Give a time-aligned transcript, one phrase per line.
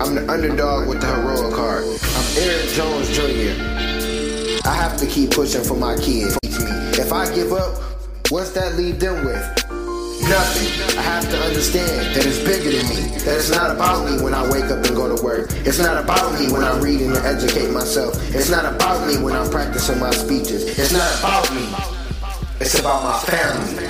[0.00, 1.84] I'm the underdog with the heroic heart.
[1.84, 3.52] I'm Eric Jones Jr.
[4.66, 6.38] I have to keep pushing for my kids.
[6.98, 7.76] If I give up,
[8.30, 9.44] what's that leave them with?
[10.24, 10.96] Nothing.
[10.98, 13.18] I have to understand that it's bigger than me.
[13.26, 15.50] That it's not about me when I wake up and go to work.
[15.66, 18.16] It's not about me when I'm reading and educate myself.
[18.34, 20.78] It's not about me when I'm practicing my speeches.
[20.78, 21.68] It's not about me.
[22.58, 23.89] It's about my family.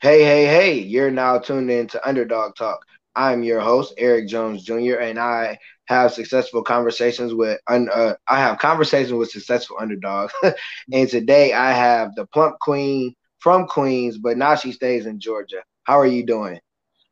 [0.00, 2.78] Hey, hey, hey, you're now tuned in to Underdog Talk.
[3.16, 8.60] I'm your host, Eric Jones Jr., and I have successful conversations with, uh, I have
[8.60, 10.32] conversations with successful underdogs.
[10.92, 15.64] and today I have the plump queen from Queens, but now she stays in Georgia.
[15.82, 16.60] How are you doing?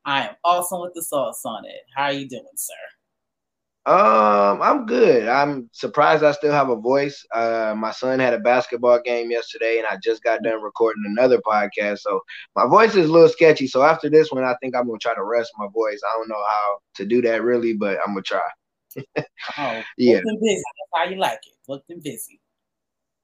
[0.04, 1.80] I am awesome with the sauce on it.
[1.96, 2.74] How are you doing, sir?
[3.86, 5.28] Um, I'm good.
[5.28, 7.24] I'm surprised I still have a voice.
[7.32, 11.38] Uh, my son had a basketball game yesterday, and I just got done recording another
[11.38, 12.20] podcast, so
[12.56, 13.68] my voice is a little sketchy.
[13.68, 16.00] So after this one, I think I'm gonna try to rest my voice.
[16.04, 18.40] I don't know how to do that really, but I'm gonna try.
[18.96, 20.20] oh, yeah.
[20.20, 20.54] busy.
[20.56, 21.82] That's how you like it.
[21.88, 22.40] And busy.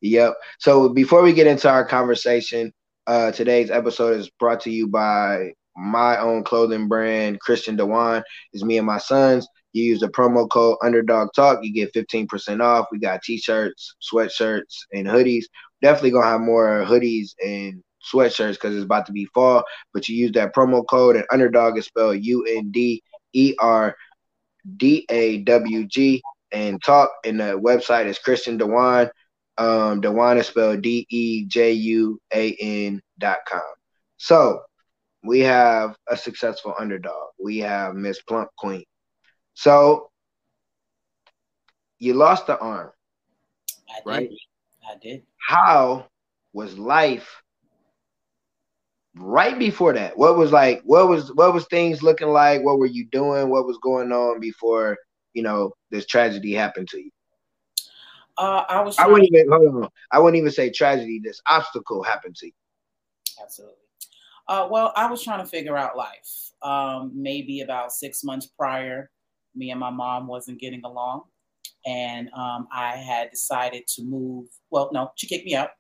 [0.00, 0.34] Yep.
[0.60, 2.72] So before we get into our conversation,
[3.08, 8.23] uh, today's episode is brought to you by my own clothing brand, Christian DeJuan.
[8.53, 9.47] Is me and my sons.
[9.73, 12.89] You use the promo code Underdog Talk, you get 15% off.
[12.92, 15.45] We got t-shirts, sweatshirts, and hoodies.
[15.81, 19.65] Definitely gonna have more hoodies and sweatshirts because it's about to be fall.
[19.95, 23.03] But you use that promo code and Underdog is spelled U-N-D-E-R-D-A-W-G
[26.53, 27.11] and talk.
[27.25, 29.09] And the website is Christian DeJuan.
[29.59, 31.12] Um, DeJuan is spelled D-E-J-U-A-N
[33.19, 33.62] dot com.
[34.19, 34.61] So
[35.23, 37.31] we have a successful underdog.
[37.39, 38.84] We have Miss Plump Queen.
[39.55, 40.11] So
[41.98, 42.91] you lost the arm.
[43.89, 44.31] I right?
[44.31, 44.39] Did.
[44.89, 45.23] I did.
[45.39, 46.06] How
[46.53, 47.43] was life
[49.15, 50.17] right before that?
[50.17, 52.62] What was like what was what was things looking like?
[52.62, 53.48] What were you doing?
[53.48, 54.97] What was going on before,
[55.34, 57.11] you know, this tragedy happened to you?
[58.39, 58.98] Uh, I was.
[58.98, 59.50] I wouldn't even.
[59.50, 59.91] Hold on.
[60.11, 61.21] I wouldn't even say tragedy.
[61.22, 62.53] This obstacle happened to you.
[63.41, 63.77] Absolutely.
[64.48, 66.50] Uh, well, I was trying to figure out life.
[66.62, 69.10] Um, maybe about six months prior,
[69.54, 71.25] me and my mom wasn't getting along,
[71.86, 74.47] and um, I had decided to move.
[74.70, 75.70] Well, no, she kicked me out,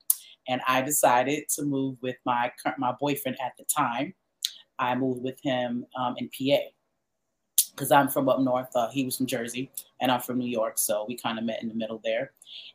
[0.48, 4.14] and I decided to move with my my boyfriend at the time.
[4.78, 6.62] I moved with him um, in PA
[7.70, 8.68] because I'm from up north.
[8.74, 9.70] Uh, he was from Jersey,
[10.00, 12.32] and I'm from New York, so we kind of met in the middle there.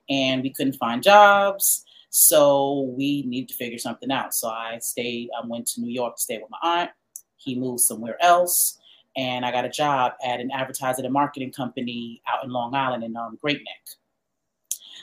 [0.10, 4.34] And we couldn't find jobs, so we needed to figure something out.
[4.34, 5.30] So I stayed.
[5.38, 6.92] I went to New York to stay with my aunt.
[7.36, 8.80] He moved somewhere else
[9.18, 13.04] and I got a job at an advertising and marketing company out in Long Island
[13.04, 13.98] in um, Great Neck.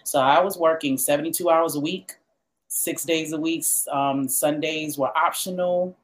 [0.04, 2.12] So I was working 72 hours a week,
[2.68, 3.64] six days a week.
[3.90, 5.96] Um, Sundays were optional.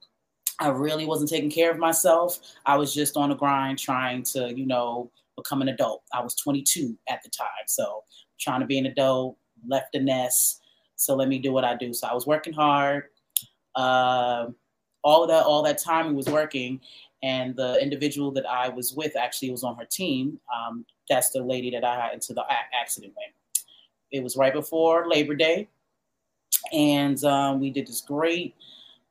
[0.59, 2.39] I really wasn't taking care of myself.
[2.67, 6.03] I was just on the grind trying to, you know, become an adult.
[6.13, 7.49] I was 22 at the time.
[7.67, 8.03] So
[8.41, 9.37] trying to be an adult,
[9.67, 10.60] left the nest.
[11.01, 11.95] So let me do what I do.
[11.95, 13.05] So I was working hard.
[13.75, 14.49] Uh,
[15.03, 16.79] all that, all that time I was working,
[17.23, 20.39] and the individual that I was with actually was on her team.
[20.55, 22.45] Um, that's the lady that I had into the
[22.79, 23.65] accident with.
[24.13, 25.69] It was right before Labor Day,
[26.73, 28.55] and um, we did this great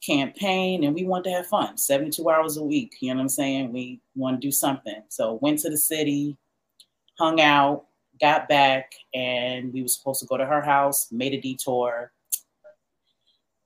[0.05, 1.75] campaign, and we wanted to have fun.
[1.75, 2.97] Seventy-two hours a week.
[2.99, 3.73] You know what I'm saying?
[3.73, 5.01] We want to do something.
[5.07, 6.37] So went to the city,
[7.17, 7.85] hung out,
[8.19, 11.11] got back, and we were supposed to go to her house.
[11.11, 12.11] Made a detour.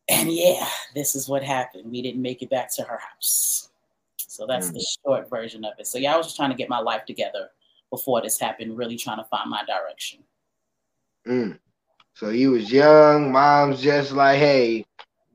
[0.09, 1.89] And yeah, this is what happened.
[1.89, 3.69] We didn't make it back to her house.
[4.17, 4.73] So that's mm.
[4.73, 5.87] the short version of it.
[5.87, 7.49] So yeah, I was just trying to get my life together
[7.89, 10.23] before this happened, really trying to find my direction.
[11.27, 11.59] Mm.
[12.15, 14.85] So you was young, mom's just like, hey,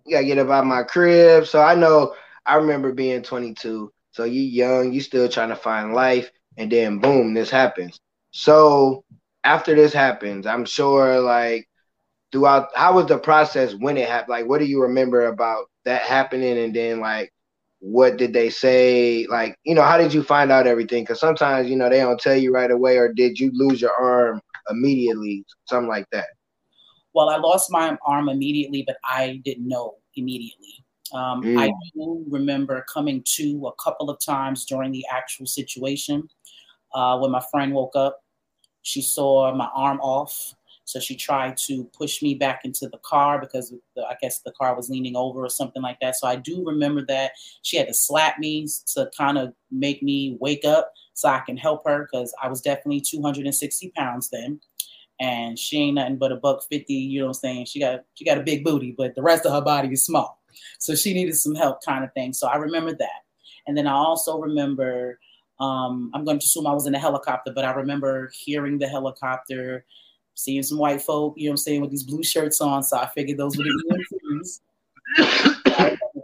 [0.04, 1.46] you gotta get up out my crib.
[1.46, 2.14] So I know
[2.44, 3.92] I remember being 22.
[4.10, 8.00] So you young, you still trying to find life, and then boom, this happens.
[8.38, 9.03] So
[9.43, 11.69] after this happens, I'm sure like
[12.31, 14.28] throughout how was the process when it happened?
[14.28, 17.32] Like what do you remember about that happening and then like
[17.81, 19.26] what did they say?
[19.28, 21.02] Like, you know, how did you find out everything?
[21.02, 23.93] Because sometimes, you know, they don't tell you right away, or did you lose your
[24.00, 25.44] arm immediately?
[25.69, 26.26] Something like that.
[27.14, 30.84] Well, I lost my arm immediately, but I didn't know immediately.
[31.12, 31.58] Um, mm.
[31.58, 36.29] I do remember coming to a couple of times during the actual situation
[36.94, 38.20] uh, when my friend woke up.
[38.88, 40.55] She saw my arm off.
[40.85, 44.52] So she tried to push me back into the car because the, I guess the
[44.52, 46.17] car was leaning over or something like that.
[46.17, 50.38] So I do remember that she had to slap me to kind of make me
[50.40, 54.61] wake up so I can help her because I was definitely 260 pounds then.
[55.20, 57.67] And she ain't nothing but a buck 50, you know what I'm saying?
[57.67, 60.41] She got she got a big booty, but the rest of her body is small.
[60.79, 62.32] So she needed some help kind of thing.
[62.32, 63.25] So I remember that.
[63.67, 65.20] And then I also remember,
[65.60, 68.87] um, I'm going to assume I was in a helicopter, but I remember hearing the
[68.87, 69.84] helicopter,
[70.34, 72.82] seeing some white folk, you know what I'm saying, with these blue shirts on.
[72.82, 74.05] So I figured those were the
[75.19, 75.49] EMTs.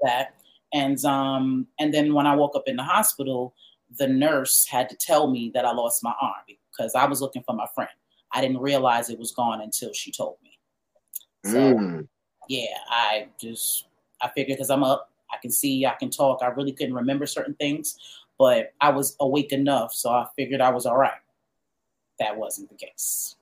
[0.04, 0.34] that.
[0.72, 3.54] And um, and then when I woke up in the hospital,
[3.98, 6.34] the nurse had to tell me that I lost my arm
[6.70, 7.90] because I was looking for my friend.
[8.32, 10.58] I didn't realize it was gone until she told me.
[11.44, 12.08] So mm.
[12.48, 13.86] yeah, I just
[14.20, 16.40] I figured because I'm up, I can see, I can talk.
[16.42, 17.96] I really couldn't remember certain things,
[18.38, 21.12] but I was awake enough, so I figured I was all right.
[22.18, 23.36] That wasn't the case.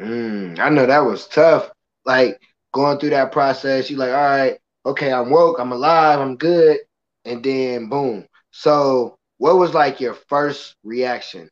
[0.00, 1.70] Mm, I know that was tough.
[2.04, 2.40] Like
[2.72, 6.78] going through that process, you're like, all right, okay, I'm woke, I'm alive, I'm good,
[7.24, 8.26] and then boom.
[8.50, 11.48] So, what was like your first reaction,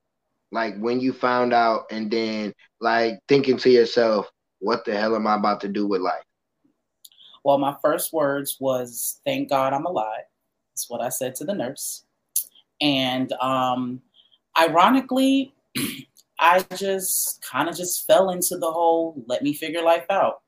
[0.52, 4.31] like when you found out, and then like thinking to yourself,
[4.61, 6.22] what the hell am I about to do with life?
[7.44, 10.25] Well, my first words was, "Thank God I'm alive."
[10.70, 12.03] That's what I said to the nurse,
[12.81, 14.00] and um,
[14.59, 15.55] ironically,
[16.41, 20.43] I just kind of just fell into the whole "let me figure life out."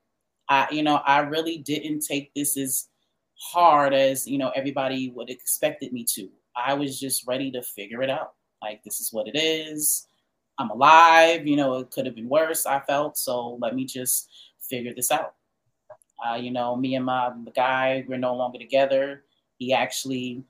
[0.49, 2.87] I, you know, I really didn't take this as
[3.39, 6.29] hard as you know everybody would expected me to.
[6.55, 8.33] I was just ready to figure it out.
[8.61, 10.07] Like this is what it is.
[10.59, 11.45] I'm alive.
[11.45, 12.65] You know, it could have been worse.
[12.65, 13.57] I felt so.
[13.61, 14.29] Let me just
[14.59, 15.35] figure this out.
[16.25, 19.23] Uh, you know, me and my guy, we're no longer together.
[19.59, 20.43] He actually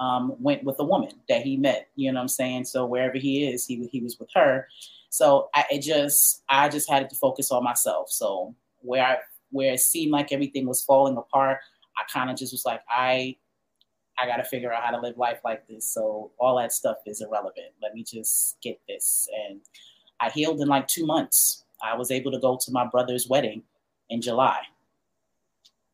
[0.00, 1.88] um, went with a woman that he met.
[1.94, 2.64] You know what I'm saying?
[2.64, 4.66] So wherever he is, he he was with her.
[5.10, 8.10] So I just I just had to focus on myself.
[8.10, 9.18] So where I
[9.50, 11.58] where it seemed like everything was falling apart,
[11.98, 13.36] I kind of just was like, I
[14.18, 15.92] I got to figure out how to live life like this.
[15.92, 17.68] So all that stuff is irrelevant.
[17.82, 19.28] Let me just get this.
[19.46, 19.60] And
[20.20, 21.64] I healed in like two months.
[21.82, 23.62] I was able to go to my brother's wedding
[24.10, 24.60] in July.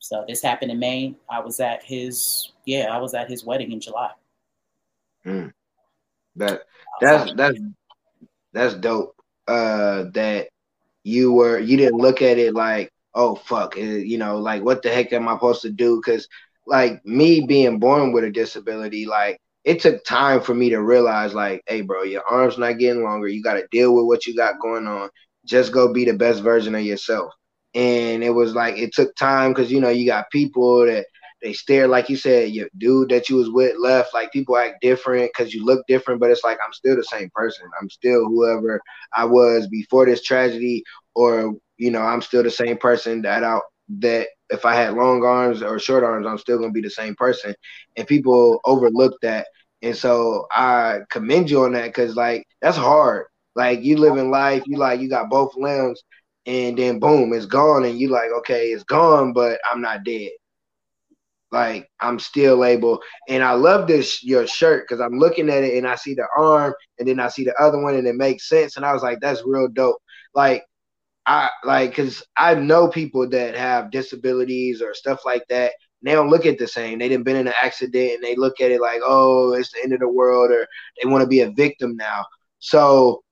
[0.08, 1.16] So this happened in May.
[1.28, 4.10] I was at his yeah, I was at his wedding in July.
[5.24, 5.52] Mm.
[6.36, 6.62] That
[7.00, 7.58] that's that's
[8.52, 9.16] that's dope.
[9.48, 10.48] Uh, that
[11.02, 14.82] you were you didn't look at it like oh fuck, eh, you know, like what
[14.82, 16.00] the heck am I supposed to do?
[16.04, 16.28] Because
[16.66, 21.34] like me being born with a disability, like it took time for me to realize,
[21.34, 23.26] like, hey, bro, your arm's not getting longer.
[23.26, 25.10] You got to deal with what you got going on.
[25.44, 27.32] Just go be the best version of yourself.
[27.76, 31.06] And it was like it took time because you know you got people that
[31.43, 34.76] they stare like you said your dude that you was with left like people act
[34.82, 38.26] different because you look different but it's like i'm still the same person i'm still
[38.26, 38.81] whoever
[39.14, 40.82] i was before this tragedy
[41.14, 43.58] or you know, I'm still the same person that I
[44.00, 47.14] that if I had long arms or short arms, I'm still gonna be the same
[47.17, 47.55] person.
[47.96, 49.46] And people overlook that.
[49.82, 53.26] And so I commend you on that because like that's hard.
[53.55, 56.02] Like you live in life, you like you got both limbs,
[56.46, 60.31] and then boom, it's gone, and you like, okay, it's gone, but I'm not dead.
[61.52, 65.78] Like I'm still able, and I love this your shirt because I'm looking at it
[65.78, 68.48] and I see the arm, and then I see the other one, and it makes
[68.48, 68.76] sense.
[68.76, 69.98] And I was like, that's real dope.
[70.34, 70.64] Like
[71.26, 75.72] I like because I know people that have disabilities or stuff like that.
[76.02, 76.99] they don't look at the same.
[76.99, 79.82] They didn't been in an accident and they look at it like, oh, it's the
[79.82, 80.66] end of the world, or
[81.02, 82.25] they want to be a victim now.
[82.60, 83.22] So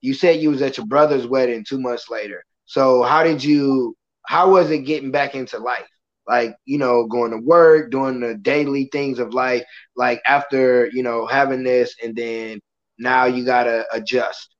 [0.00, 2.44] you said you was at your brother's wedding two months later.
[2.66, 3.96] So how did you?
[4.26, 5.88] How was it getting back into life?
[6.26, 9.64] Like you know, going to work, doing the daily things of life.
[9.96, 12.60] Like after you know having this, and then
[12.98, 14.54] now you gotta adjust.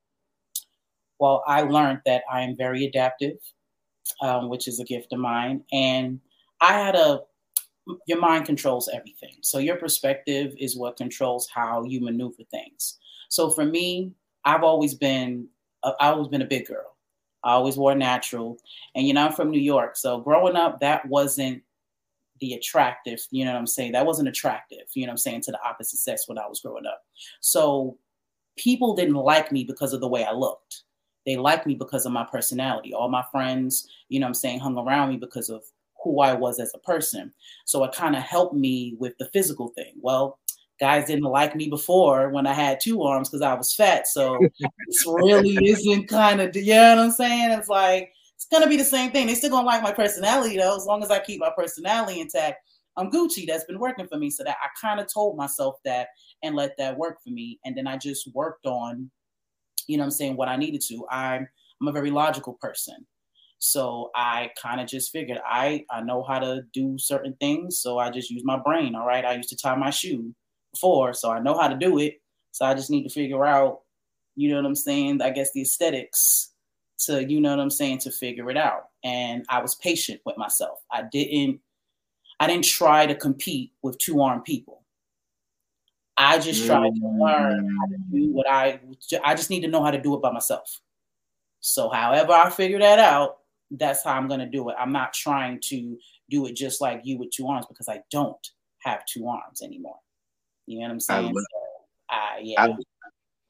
[1.19, 3.37] Well, I learned that I am very adaptive,
[4.21, 5.63] um, which is a gift of mine.
[5.71, 6.19] And
[6.61, 7.21] I had a,
[8.07, 9.35] your mind controls everything.
[9.41, 12.97] So your perspective is what controls how you maneuver things.
[13.29, 14.13] So for me,
[14.43, 15.47] I've always been,
[15.83, 16.94] I've always been a big girl.
[17.45, 18.57] I always wore natural.
[18.95, 19.95] And, you know, I'm from New York.
[19.95, 21.63] So growing up, that wasn't
[22.41, 23.93] the attractive, you know what I'm saying?
[23.93, 26.59] That wasn't attractive, you know what I'm saying, to the opposite sex when I was
[26.59, 27.01] growing up.
[27.39, 27.97] So
[28.57, 30.83] people didn't like me because of the way I looked
[31.25, 32.93] they like me because of my personality.
[32.93, 35.63] All my friends, you know I'm saying, hung around me because of
[36.03, 37.33] who I was as a person.
[37.65, 39.93] So it kind of helped me with the physical thing.
[39.99, 40.39] Well,
[40.79, 44.07] guys didn't like me before when I had two arms because I was fat.
[44.07, 47.51] So this really isn't kind of, you know what I'm saying?
[47.51, 49.27] It's like, it's gonna be the same thing.
[49.27, 52.57] They still gonna like my personality though, as long as I keep my personality intact.
[52.97, 53.45] I'm Gucci.
[53.45, 54.29] That's been working for me.
[54.29, 56.09] So that I kind of told myself that
[56.43, 57.59] and let that work for me.
[57.65, 59.09] And then I just worked on
[59.87, 61.05] you know I'm saying, what I needed to.
[61.09, 61.47] I'm
[61.81, 63.05] I'm a very logical person.
[63.57, 67.97] So I kind of just figured I I know how to do certain things, so
[67.97, 68.95] I just use my brain.
[68.95, 70.33] All right, I used to tie my shoe
[70.75, 72.21] before, so I know how to do it.
[72.51, 73.81] So I just need to figure out,
[74.35, 75.21] you know what I'm saying?
[75.21, 76.51] I guess the aesthetics
[76.99, 78.89] to, you know what I'm saying, to figure it out.
[79.03, 80.79] And I was patient with myself.
[80.91, 81.59] I didn't
[82.39, 84.83] I didn't try to compete with two armed people.
[86.17, 87.19] I just try to mm.
[87.19, 88.79] learn how to do what I
[89.23, 90.79] I just need to know how to do it by myself.
[91.59, 93.37] So however I figure that out,
[93.71, 94.75] that's how I'm gonna do it.
[94.79, 95.97] I'm not trying to
[96.29, 98.47] do it just like you with two arms because I don't
[98.79, 99.97] have two arms anymore.
[100.67, 101.25] You know what I'm saying?
[101.25, 102.63] I love, so, uh, yeah.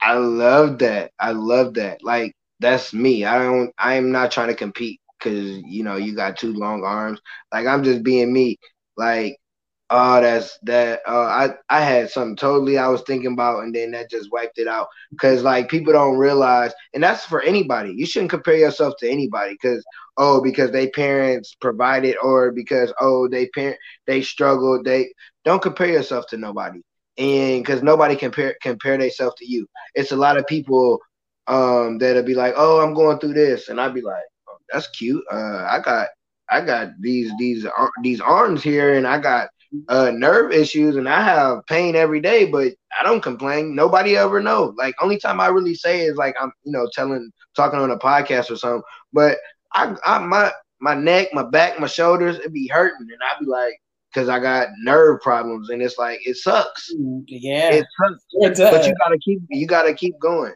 [0.01, 1.11] I, I love that.
[1.19, 2.03] I love that.
[2.03, 3.25] Like that's me.
[3.25, 3.73] I don't.
[3.77, 7.19] I am not trying to compete because you know you got two long arms.
[7.51, 8.57] Like I'm just being me.
[8.97, 9.37] Like
[9.89, 11.01] oh, that's that.
[11.07, 14.57] Uh, I I had something totally I was thinking about, and then that just wiped
[14.57, 14.87] it out.
[15.11, 17.93] Because like people don't realize, and that's for anybody.
[17.95, 19.83] You shouldn't compare yourself to anybody because
[20.17, 24.85] oh, because they parents provided, or because oh they parent they struggled.
[24.85, 25.11] They
[25.45, 26.81] don't compare yourself to nobody,
[27.17, 29.67] and because nobody compare compare themselves to you.
[29.95, 30.99] It's a lot of people
[31.47, 34.87] um that'll be like, oh, I'm going through this, and I'd be like, oh, that's
[34.89, 35.23] cute.
[35.31, 36.07] Uh, I got
[36.49, 39.49] I got these these uh, these arms here, and I got
[39.89, 43.75] uh nerve issues, and I have pain every day, but I don't complain.
[43.75, 44.73] Nobody ever know.
[44.77, 47.97] Like only time I really say is like I'm you know telling talking on a
[47.97, 48.83] podcast or something.
[49.13, 49.37] But
[49.73, 53.45] I, I my my neck, my back, my shoulders, it be hurting, and I'd be
[53.45, 53.73] like,
[54.15, 56.89] because I got nerve problems, and it's like it sucks.
[57.27, 58.25] Yeah, it sucks.
[58.31, 60.53] It but you gotta keep you gotta keep going.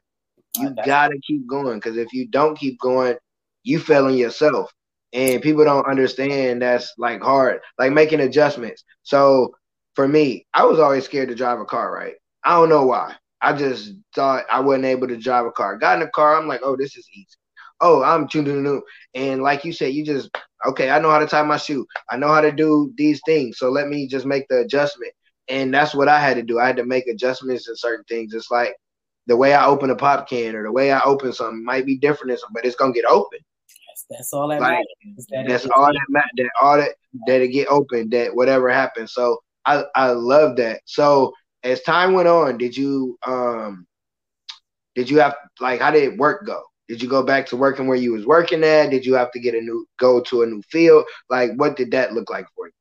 [0.58, 3.18] You gotta keep going because if you don't keep going,
[3.64, 4.72] you failing yourself.
[5.12, 8.84] And people don't understand that's like hard, like making adjustments.
[9.04, 9.56] So
[9.96, 12.14] for me, I was always scared to drive a car, right?
[12.44, 13.16] I don't know why.
[13.42, 15.78] I just thought I wasn't able to drive a car.
[15.78, 17.28] Got in a car, I'm like, oh, this is easy.
[17.82, 18.84] Oh, I'm new.
[19.16, 20.30] And like you said, you just
[20.68, 21.86] okay, I know how to tie my shoe.
[22.10, 23.58] I know how to do these things.
[23.58, 25.14] So let me just make the adjustment.
[25.48, 26.60] And that's what I had to do.
[26.60, 28.34] I had to make adjustments in certain things.
[28.34, 28.76] It's like
[29.28, 31.98] the way I open a pop can or the way I open something might be
[31.98, 33.40] different, but it's gonna get open.
[33.88, 35.26] That's, that's all that like, matters.
[35.32, 36.30] That that's all that matters.
[36.38, 36.92] That all that
[37.28, 38.10] that it get open.
[38.10, 39.14] That whatever happens.
[39.14, 40.82] So I I love that.
[40.86, 43.86] So as time went on, did you um
[44.96, 46.64] did you have like how did work go?
[46.90, 48.90] Did you go back to working where you was working at?
[48.90, 51.06] Did you have to get a new go to a new field?
[51.30, 52.74] Like what did that look like for you?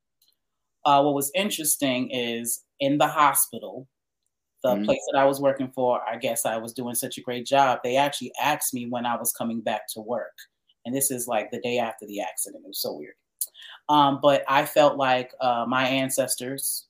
[0.83, 3.87] Uh, what was interesting is in the hospital,
[4.63, 4.85] the mm-hmm.
[4.85, 7.79] place that I was working for, I guess I was doing such a great job.
[7.83, 10.33] They actually asked me when I was coming back to work.
[10.85, 12.63] And this is like the day after the accident.
[12.65, 13.13] It was so weird.
[13.89, 16.87] Um, but I felt like uh, my ancestors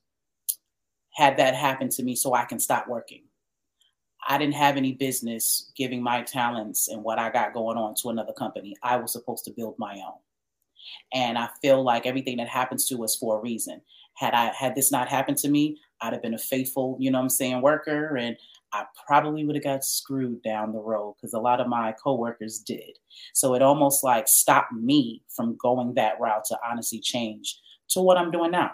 [1.16, 3.24] had that happen to me so I can stop working.
[4.28, 8.10] I didn't have any business giving my talents and what I got going on to
[8.10, 8.76] another company.
[8.84, 10.20] I was supposed to build my own.
[11.14, 13.82] And I feel like everything that happens to us for a reason.
[14.16, 17.20] Had I had this not happened to me, I'd have been a faithful, you know
[17.20, 18.36] I'm saying, worker and
[18.72, 22.60] I probably would have got screwed down the road because a lot of my coworkers
[22.60, 22.98] did.
[23.34, 27.60] So it almost like stopped me from going that route to honestly change
[27.90, 28.72] to what I'm doing now.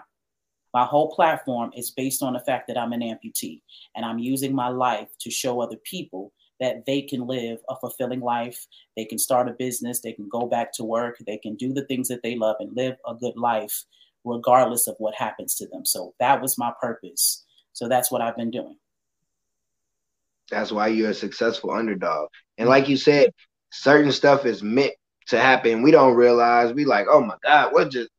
[0.76, 3.62] My whole platform is based on the fact that I'm an amputee
[3.94, 8.20] and I'm using my life to show other people that they can live a fulfilling
[8.20, 8.66] life.
[8.94, 11.86] They can start a business, they can go back to work, they can do the
[11.86, 13.86] things that they love and live a good life
[14.22, 15.86] regardless of what happens to them.
[15.86, 17.46] So that was my purpose.
[17.72, 18.76] So that's what I've been doing.
[20.50, 22.28] That's why you're a successful underdog.
[22.58, 22.72] And mm-hmm.
[22.72, 23.32] like you said,
[23.72, 24.92] certain stuff is meant
[25.28, 25.80] to happen.
[25.80, 26.74] We don't realize.
[26.74, 28.10] We like, oh my God, what just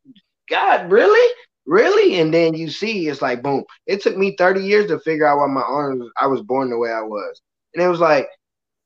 [0.49, 1.35] God really?
[1.67, 2.19] Really?
[2.21, 3.63] And then you see it's like boom.
[3.87, 6.79] It took me 30 years to figure out why my arms I was born the
[6.79, 7.41] way I was.
[7.75, 8.27] And it was like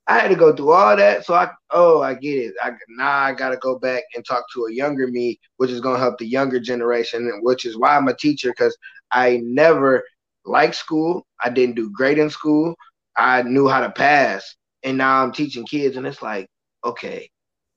[0.07, 1.25] I had to go through all that.
[1.25, 2.55] So I, oh, I get it.
[2.61, 5.81] I now I got to go back and talk to a younger me, which is
[5.81, 8.77] gonna help the younger generation, which is why I'm a teacher because
[9.11, 10.03] I never
[10.45, 11.25] liked school.
[11.43, 12.75] I didn't do great in school.
[13.17, 16.47] I knew how to pass, and now I'm teaching kids, and it's like,
[16.83, 17.29] okay,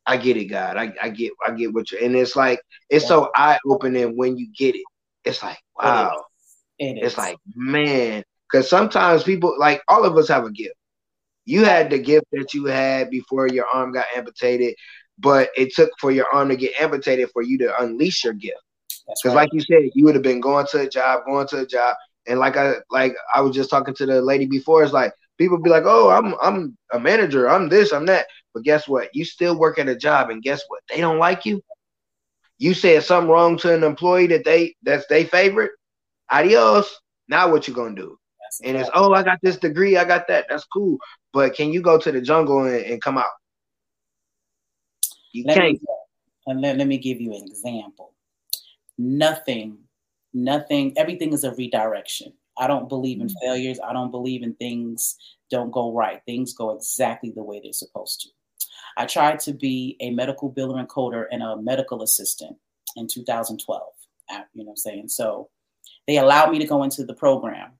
[0.06, 0.76] I get it, God.
[0.76, 4.36] I, I get, I get what you, and it's like, it's so eye opening when
[4.38, 4.84] you get it.
[5.24, 6.24] It's like, wow.
[6.78, 6.96] It is.
[6.96, 7.06] It is.
[7.06, 10.76] It's like, man, because sometimes people, like, all of us have a gift
[11.44, 14.74] you had the gift that you had before your arm got amputated,
[15.18, 18.60] but it took for your arm to get amputated for you to unleash your gift.
[18.88, 19.42] Because, right.
[19.42, 21.96] like you said, you would have been going to a job, going to a job,
[22.26, 24.82] and like I like I was just talking to the lady before.
[24.82, 28.62] It's like people be like, "Oh, I'm I'm a manager, I'm this, I'm that," but
[28.62, 29.10] guess what?
[29.12, 30.82] You still work at a job, and guess what?
[30.88, 31.62] They don't like you.
[32.64, 35.72] You said something wrong to an employee that they that's their favorite.
[36.30, 36.98] Adios.
[37.28, 38.18] Now what you gonna do?
[38.62, 40.46] and it's oh, I got this degree, I got that.
[40.48, 40.96] That's cool.
[41.34, 43.26] But can you go to the jungle and, and come out?
[45.32, 45.72] You let can't.
[45.74, 45.88] Me,
[46.46, 48.14] and let, let me give you an example.
[48.96, 49.76] Nothing,
[50.32, 52.32] nothing, everything is a redirection.
[52.56, 53.46] I don't believe in mm-hmm.
[53.46, 53.78] failures.
[53.86, 55.16] I don't believe in things
[55.50, 56.22] don't go right.
[56.24, 58.28] Things go exactly the way they're supposed to.
[58.96, 62.56] I tried to be a medical biller and coder and a medical assistant
[62.96, 63.82] in 2012.
[64.30, 65.08] You know what I'm saying?
[65.08, 65.50] So
[66.06, 67.72] they allowed me to go into the program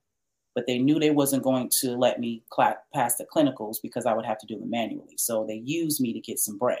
[0.55, 4.13] but they knew they wasn't going to let me cl- pass the clinicals because I
[4.13, 5.15] would have to do them manually.
[5.17, 6.79] So they used me to get some bread.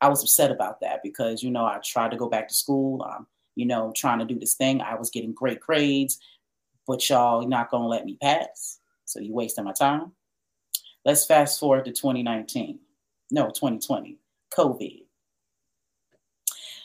[0.00, 3.06] I was upset about that because, you know, I tried to go back to school.
[3.54, 4.80] You know, trying to do this thing.
[4.80, 6.18] I was getting great grades,
[6.86, 8.78] but y'all not going to let me pass.
[9.04, 10.12] So you wasting my time.
[11.04, 12.78] Let's fast forward to 2019.
[13.32, 14.18] No, 2020,
[14.56, 15.02] COVID.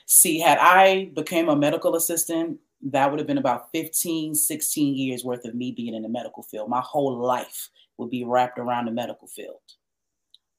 [0.05, 5.25] See, had I became a medical assistant, that would have been about 15, 16 years
[5.25, 6.69] worth of me being in the medical field.
[6.69, 9.59] My whole life would be wrapped around the medical field.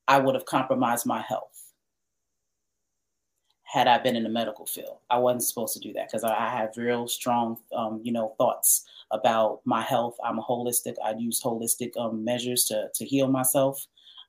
[0.06, 1.58] I would have compromised my health
[3.64, 4.98] had I been in the medical field.
[5.10, 8.84] I wasn't supposed to do that because I, have real strong, um, you know, thoughts
[9.10, 10.16] about my health.
[10.24, 10.94] I'm a holistic.
[11.04, 13.86] I use holistic um, measures to to heal myself.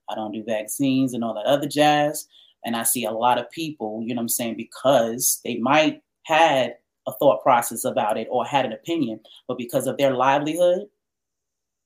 [0.09, 2.27] I don't do vaccines and all that other jazz.
[2.65, 6.75] And I see a lot of people, you know, I'm saying, because they might had
[7.07, 10.87] a thought process about it or had an opinion, but because of their livelihood,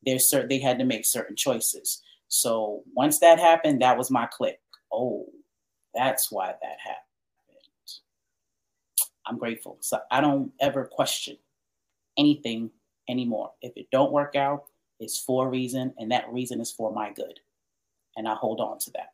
[0.06, 2.02] they're certain they had to make certain choices.
[2.28, 4.60] So once that happened, that was my click.
[4.92, 5.28] Oh,
[5.94, 7.00] that's why that happened.
[9.26, 9.78] I'm grateful.
[9.80, 11.38] So I don't ever question
[12.18, 12.72] anything
[13.08, 13.52] anymore.
[13.62, 14.66] If it don't work out,
[15.00, 17.40] it's for a reason, and that reason is for my good.
[18.16, 19.10] And I hold on to that.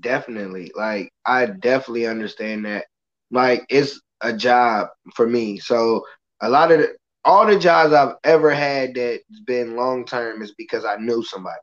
[0.00, 0.72] Definitely.
[0.76, 2.86] Like I definitely understand that.
[3.30, 5.58] Like it's a job for me.
[5.58, 6.04] So
[6.42, 10.54] a lot of the, all the jobs I've ever had that's been long term is
[10.56, 11.60] because I knew somebody.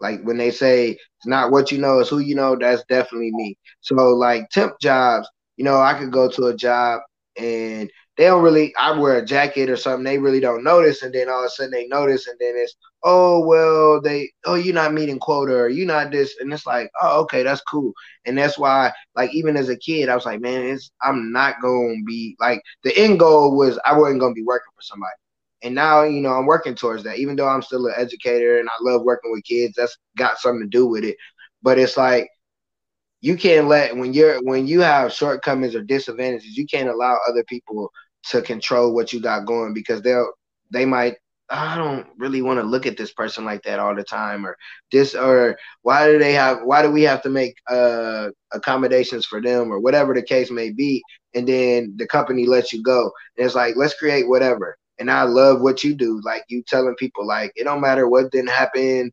[0.00, 3.30] Like when they say it's not what you know, it's who you know, that's definitely
[3.32, 3.56] me.
[3.80, 7.00] So like temp jobs, you know, I could go to a job
[7.38, 11.14] and they don't really I wear a jacket or something, they really don't notice, and
[11.14, 14.74] then all of a sudden they notice, and then it's oh well they oh you're
[14.74, 17.92] not meeting quota or you're not this, and it's like oh okay that's cool,
[18.26, 21.56] and that's why like even as a kid I was like man it's I'm not
[21.62, 25.14] gonna be like the end goal was I wasn't gonna be working for somebody,
[25.62, 27.18] and now you know I'm working towards that.
[27.18, 30.62] Even though I'm still an educator and I love working with kids that's got something
[30.62, 31.16] to do with it,
[31.62, 32.28] but it's like
[33.22, 37.44] you can't let when you're when you have shortcomings or disadvantages, you can't allow other
[37.44, 37.90] people
[38.30, 40.28] to control what you got going because they'll
[40.72, 41.16] they might
[41.50, 44.56] I don't really want to look at this person like that all the time or
[44.92, 49.40] this or why do they have why do we have to make uh accommodations for
[49.40, 51.02] them or whatever the case may be
[51.34, 53.10] and then the company lets you go.
[53.36, 54.76] And it's like let's create whatever.
[54.98, 56.20] And I love what you do.
[56.24, 59.10] Like you telling people like it don't matter what didn't happen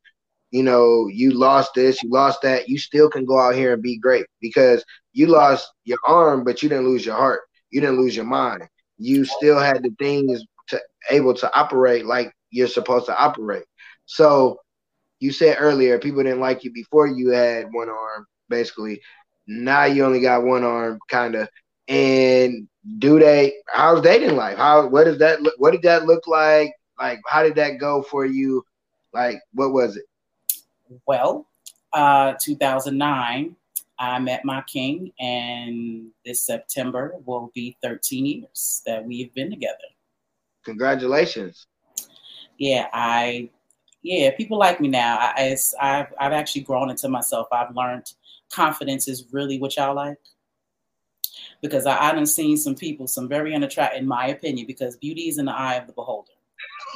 [0.52, 3.84] you know, you lost this, you lost that, you still can go out here and
[3.84, 4.84] be great because
[5.14, 7.42] you lost your arm, but you didn't lose your heart.
[7.72, 8.64] You didn't lose your mind.
[8.98, 13.66] You still had the things to able to operate like you're supposed to operate.
[14.06, 14.60] So
[15.20, 19.02] you said earlier people didn't like you before you had one arm, basically.
[19.48, 21.50] Now you only got one arm, kind of.
[21.88, 22.68] And
[23.00, 23.54] do they?
[23.68, 24.58] How's dating life?
[24.58, 24.88] How?
[24.88, 25.56] What does that look?
[25.58, 26.72] What did that look like?
[27.00, 28.64] Like, how did that go for you?
[29.14, 30.06] Like, what was it?
[31.06, 31.48] Well,
[31.94, 33.56] uh, 2009,
[34.00, 39.76] I met my king, and this September will be 13 years that we've been together.
[40.64, 41.68] Congratulations.
[42.58, 43.50] Yeah, I,
[44.02, 45.18] yeah, people like me now.
[45.20, 47.48] I, I've, I've actually grown into myself.
[47.52, 48.14] I've learned
[48.52, 50.18] confidence is really what y'all like.
[51.62, 55.28] Because I, I done seen some people, some very unattractive, in my opinion, because beauty
[55.28, 56.32] is in the eye of the beholder.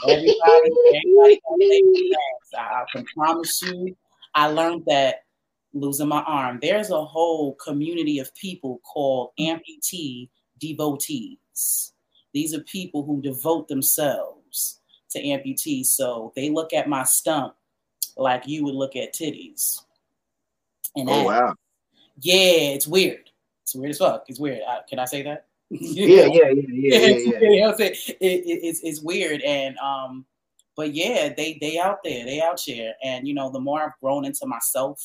[0.03, 0.71] Everybody,
[1.17, 2.15] everybody
[2.57, 3.95] I, I can promise you,
[4.35, 5.23] I learned that
[5.73, 6.59] losing my arm.
[6.61, 11.93] There's a whole community of people called amputee devotees.
[12.33, 15.87] These are people who devote themselves to amputees.
[15.87, 17.55] So they look at my stump
[18.17, 19.79] like you would look at titties.
[20.95, 21.55] And oh, that, wow.
[22.19, 23.29] Yeah, it's weird.
[23.63, 24.25] It's weird as fuck.
[24.27, 24.61] It's weird.
[24.67, 25.47] I, can I say that?
[25.69, 27.39] yeah, yeah, yeah, yeah, yeah.
[27.41, 27.73] yeah.
[27.79, 30.25] it, it, it's it's weird, and um,
[30.75, 33.99] but yeah, they they out there, they out here, and you know, the more I've
[34.01, 35.01] grown into myself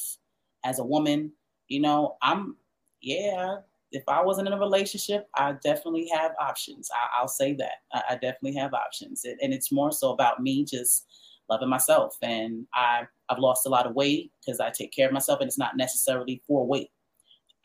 [0.65, 1.33] as a woman,
[1.69, 2.57] you know, I'm
[3.01, 3.57] yeah.
[3.91, 6.91] If I wasn't in a relationship, I definitely have options.
[6.93, 10.43] I, will say that I, I, definitely have options, it, and it's more so about
[10.43, 11.07] me just
[11.49, 12.15] loving myself.
[12.21, 15.49] And I I've lost a lot of weight because I take care of myself, and
[15.49, 16.91] it's not necessarily for weight.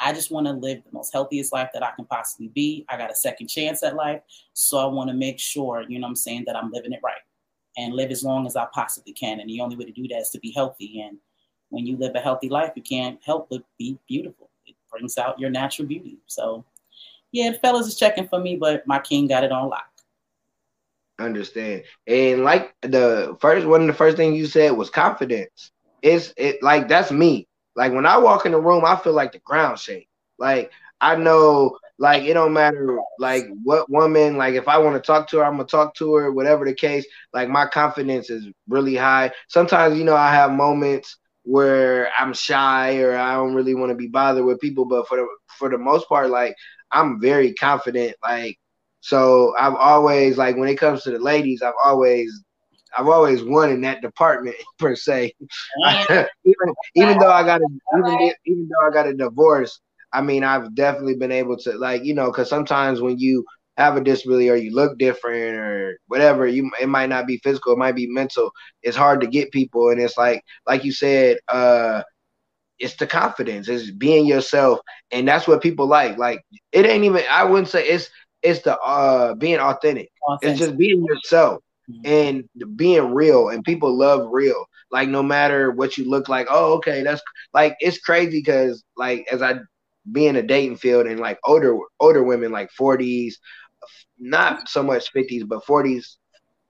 [0.04, 2.86] I just want to live the most healthiest life that I can possibly be.
[2.90, 4.22] I got a second chance at life.
[4.54, 7.22] So I want to make sure, you know I'm saying, that I'm living it right
[7.78, 9.40] and live as long as I possibly can.
[9.40, 11.02] And the only way to do that is to be healthy.
[11.02, 11.18] And
[11.70, 14.50] when you live a healthy life, you can't help but be beautiful.
[14.66, 16.18] It brings out your natural beauty.
[16.28, 16.66] So
[17.32, 19.88] yeah, the fellas is checking for me, but my king got it on lock.
[21.18, 21.84] Understand.
[22.08, 25.72] And like the first one the first thing you said was confidence.
[26.02, 27.48] It's it like that's me.
[27.76, 30.08] Like when I walk in the room, I feel like the ground shake.
[30.38, 35.06] Like I know, Like it don't matter like what woman, like if I want to
[35.06, 37.06] talk to her, I'm gonna talk to her, whatever the case.
[37.34, 39.32] Like my confidence is really high.
[39.48, 43.96] Sometimes, you know, I have moments where I'm shy or I don't really want to
[43.96, 46.56] be bothered with people, but for the for the most part, like
[46.92, 48.16] I'm very confident.
[48.24, 48.58] Like
[49.02, 52.44] so I've always like when it comes to the ladies, I've always
[52.98, 55.34] I've always won in that department per se.
[56.10, 59.80] even even though I got a even even though I got a divorce,
[60.12, 63.44] I mean I've definitely been able to like you know because sometimes when you
[63.78, 67.74] have a disability or you look different or whatever, you it might not be physical,
[67.74, 68.52] it might be mental.
[68.84, 72.04] It's hard to get people, and it's like like you said, uh,
[72.80, 74.80] it's the confidence, it's being yourself,
[75.12, 76.18] and that's what people like.
[76.18, 78.10] Like it ain't even I wouldn't say it's
[78.44, 80.10] it's the uh being authentic.
[80.28, 80.52] authentic.
[80.52, 81.63] It's just being yourself.
[81.90, 82.02] Mm-hmm.
[82.06, 83.50] and being real.
[83.50, 84.66] And people love real.
[84.92, 86.48] Like no matter what you look like.
[86.50, 87.22] Oh, okay, that's
[87.54, 89.56] like it's crazy because like as I
[90.12, 93.36] be in a dating field and like older older women like 40s,
[94.20, 96.18] not so much 50s, but 40s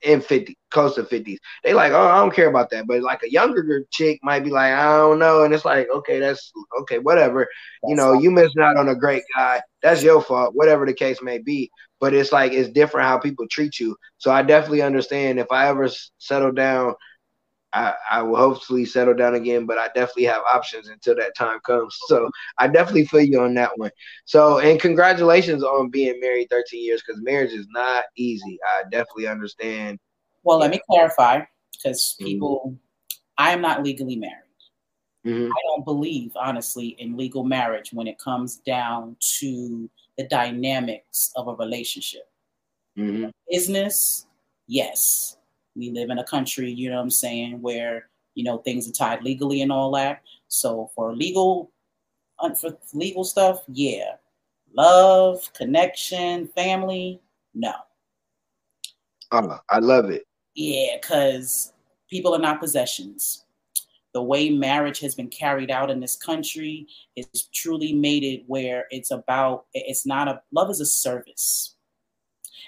[0.02, 1.40] in 50, close to 50s.
[1.64, 2.86] They like, oh, I don't care about that.
[2.88, 5.44] But like a younger chick might be like, I don't know.
[5.44, 7.48] And it's like, okay, that's okay, whatever.
[7.82, 9.62] That's you know, you missing out on a great guy.
[9.82, 11.70] That's your fault, whatever the case may be.
[12.04, 13.96] But it's like it's different how people treat you.
[14.18, 15.88] So I definitely understand if I ever
[16.18, 16.96] settle down
[17.74, 21.60] I, I will hopefully settle down again, but I definitely have options until that time
[21.66, 21.98] comes.
[22.08, 23.92] So I definitely feel you on that one.
[24.26, 28.60] So and congratulations on being married 13 years because marriage is not easy.
[28.78, 29.98] I definitely understand.
[30.44, 32.26] Well, let me clarify because mm-hmm.
[32.26, 32.76] people, mm-hmm.
[33.38, 34.44] I am not legally married.
[35.26, 35.52] Mm-hmm.
[35.52, 41.48] I don't believe, honestly, in legal marriage when it comes down to the dynamics of
[41.48, 42.30] a relationship.
[42.98, 43.30] Mm-hmm.
[43.50, 44.28] Business,
[44.68, 45.38] yes
[45.76, 48.94] we live in a country, you know what I'm saying, where you know things are
[48.94, 50.22] tied legally and all that.
[50.48, 51.72] So for legal,
[52.60, 54.16] for legal stuff, yeah,
[54.76, 57.22] love, connection, family,
[57.54, 57.74] no.
[59.32, 60.26] Uh, I love it.
[60.56, 61.74] Yeah, because
[62.10, 63.43] people are not possessions.
[64.14, 68.86] The way marriage has been carried out in this country is truly made it where
[68.92, 71.76] it's about, it's not a, love is a service.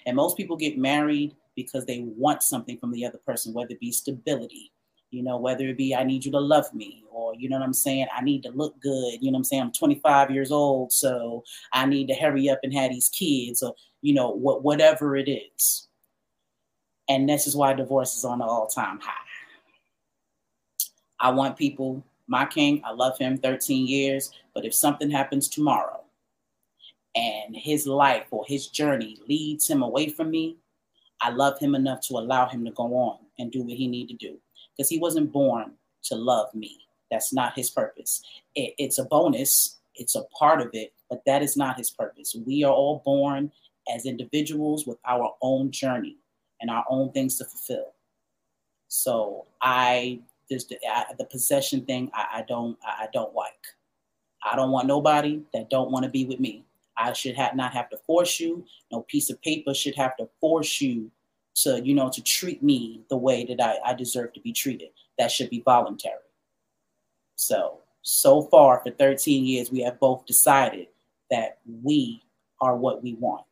[0.06, 3.80] And most people get married because they want something from the other person, whether it
[3.80, 4.72] be stability,
[5.12, 7.66] you know, whether it be I need you to love me, or you know what
[7.66, 10.52] I'm saying, I need to look good, you know what I'm saying, I'm 25 years
[10.52, 14.64] old, so I need to hurry up and have these kids, or you know, what
[14.64, 15.88] whatever it is.
[17.08, 19.14] And this is why divorce is on an all-time high.
[21.26, 26.02] I want people, my king, I love him 13 years, but if something happens tomorrow
[27.16, 30.58] and his life or his journey leads him away from me,
[31.20, 34.08] I love him enough to allow him to go on and do what he need
[34.10, 34.38] to do
[34.78, 35.72] because he wasn't born
[36.04, 36.78] to love me.
[37.10, 38.22] That's not his purpose.
[38.54, 39.80] It, it's a bonus.
[39.96, 42.36] It's a part of it, but that is not his purpose.
[42.46, 43.52] We are all born
[43.92, 46.18] as individuals with our own journey
[46.62, 47.94] and our own things to fulfill.
[48.90, 52.12] So I, there's the, I, the possession thing.
[52.14, 53.54] I, I don't, I don't like.
[54.44, 56.66] I don't want nobody that don't want to be with me.
[56.98, 58.66] I should have not have to force you.
[58.92, 61.12] No piece of paper should have to force you
[61.56, 64.90] to, you know, to treat me the way that I, I deserve to be treated.
[65.18, 66.16] That should be voluntary.
[67.36, 70.88] So, so far for 13 years, we have both decided
[71.32, 72.22] that we
[72.62, 73.46] are what we want.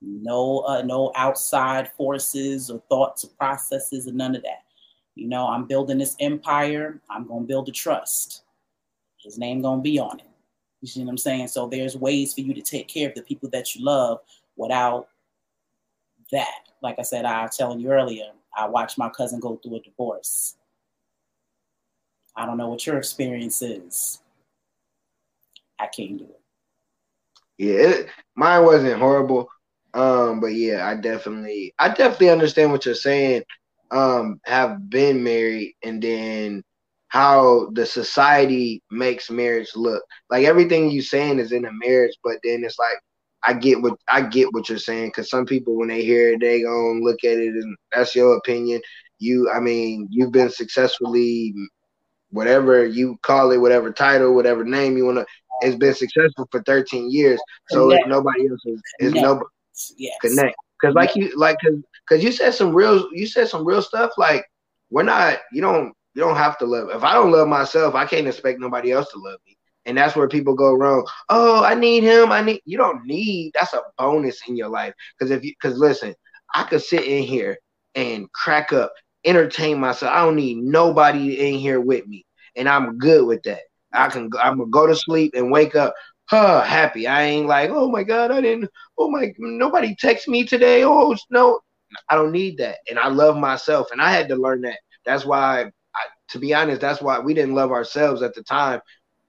[0.00, 4.64] No, uh, no outside forces or thoughts or processes and none of that.
[5.14, 7.00] You know, I'm building this empire.
[7.10, 8.42] I'm gonna build a trust.
[9.18, 10.26] His name gonna be on it.
[10.80, 11.48] You see what I'm saying?
[11.48, 14.20] So there's ways for you to take care of the people that you love
[14.56, 15.08] without
[16.32, 16.70] that.
[16.82, 19.80] Like I said, I was telling you earlier, I watched my cousin go through a
[19.80, 20.56] divorce.
[22.34, 24.20] I don't know what your experience is.
[25.78, 26.40] I can't do it.
[27.58, 29.48] Yeah, it, mine wasn't horrible.
[29.94, 33.44] Um, but yeah, I definitely I definitely understand what you're saying.
[33.92, 36.64] Um, have been married and then
[37.12, 40.02] how the society makes marriage look.
[40.30, 42.96] Like everything you saying is in a marriage, but then it's like
[43.44, 46.40] I get what I get what you're saying because some people when they hear it,
[46.40, 48.80] they gonna look at it and that's your opinion.
[49.18, 51.52] You, I mean, you've been successfully,
[52.30, 55.26] whatever you call it, whatever title, whatever name you wanna.
[55.60, 58.08] It's been successful for 13 years, so connect.
[58.08, 59.46] nobody else is, is nobody
[59.98, 60.16] yes.
[60.22, 60.56] connect.
[60.82, 61.76] Because like you, like, cause,
[62.08, 64.10] cause you said some real, you said some real stuff.
[64.18, 64.44] Like
[64.90, 66.90] we're not, you don't you don't have to love.
[66.90, 69.56] If I don't love myself, I can't expect nobody else to love me.
[69.86, 71.06] And that's where people go wrong.
[71.28, 72.30] Oh, I need him.
[72.30, 74.94] I need you don't need that's a bonus in your life.
[75.18, 76.14] Because if you because listen,
[76.54, 77.58] I could sit in here
[77.94, 78.92] and crack up,
[79.24, 80.12] entertain myself.
[80.12, 82.24] I don't need nobody in here with me.
[82.56, 83.62] And I'm good with that.
[83.92, 85.94] I can I'm gonna go to sleep and wake up.
[86.32, 87.06] Huh, happy.
[87.06, 90.82] I ain't like, oh my God, I didn't, oh my, nobody text me today.
[90.82, 91.60] Oh, no,
[92.08, 92.78] I don't need that.
[92.88, 93.88] And I love myself.
[93.92, 94.78] And I had to learn that.
[95.04, 98.80] That's why, I, to be honest, that's why we didn't love ourselves at the time.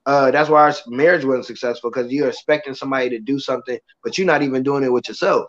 [0.05, 4.17] Uh, that's why our marriage wasn't successful because you're expecting somebody to do something, but
[4.17, 5.47] you're not even doing it with yourself.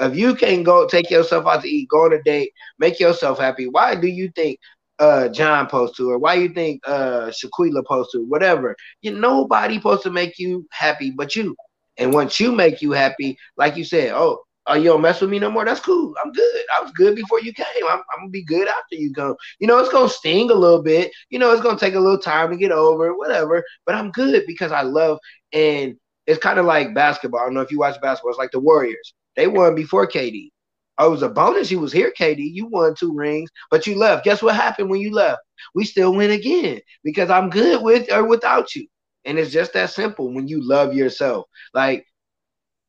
[0.00, 3.38] If you can't go take yourself out to eat, go on a date, make yourself
[3.38, 4.58] happy, why do you think
[5.00, 7.82] uh John post to, or why you think uh Shaquila
[8.12, 8.76] to, whatever.
[9.02, 11.56] You nobody supposed to make you happy but you.
[11.98, 15.30] And once you make you happy, like you said, oh, oh, you don't mess with
[15.30, 15.64] me no more.
[15.64, 16.14] That's cool.
[16.24, 16.64] I'm good.
[16.76, 17.66] I was good before you came.
[17.88, 19.36] I'm, I'm gonna be good after you come.
[19.58, 21.12] You know, it's gonna sting a little bit.
[21.30, 23.64] You know, it's gonna take a little time to get over, whatever.
[23.86, 25.18] But I'm good because I love
[25.52, 27.40] and it's kind of like basketball.
[27.40, 28.30] I don't know if you watch basketball.
[28.30, 29.14] It's like the Warriors.
[29.36, 30.50] They won before KD.
[30.98, 31.70] Oh, it was a bonus.
[31.70, 32.42] You was here, KD.
[32.42, 34.24] You won two rings, but you left.
[34.24, 35.40] Guess what happened when you left?
[35.74, 38.86] We still win again because I'm good with or without you.
[39.24, 41.46] And it's just that simple when you love yourself.
[41.74, 42.06] Like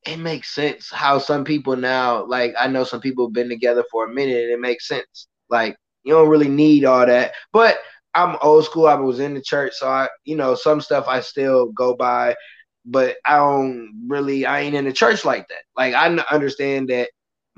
[0.06, 3.84] it makes sense how some people now, like I know some people have been together
[3.92, 5.28] for a minute and it makes sense.
[5.50, 7.34] Like you don't really need all that.
[7.54, 7.78] But
[8.16, 8.88] I'm old school.
[8.88, 12.36] I was in the church, so I, you know, some stuff I still go by,
[12.86, 15.64] but I don't really, I ain't in the church like that.
[15.78, 17.10] Like I understand that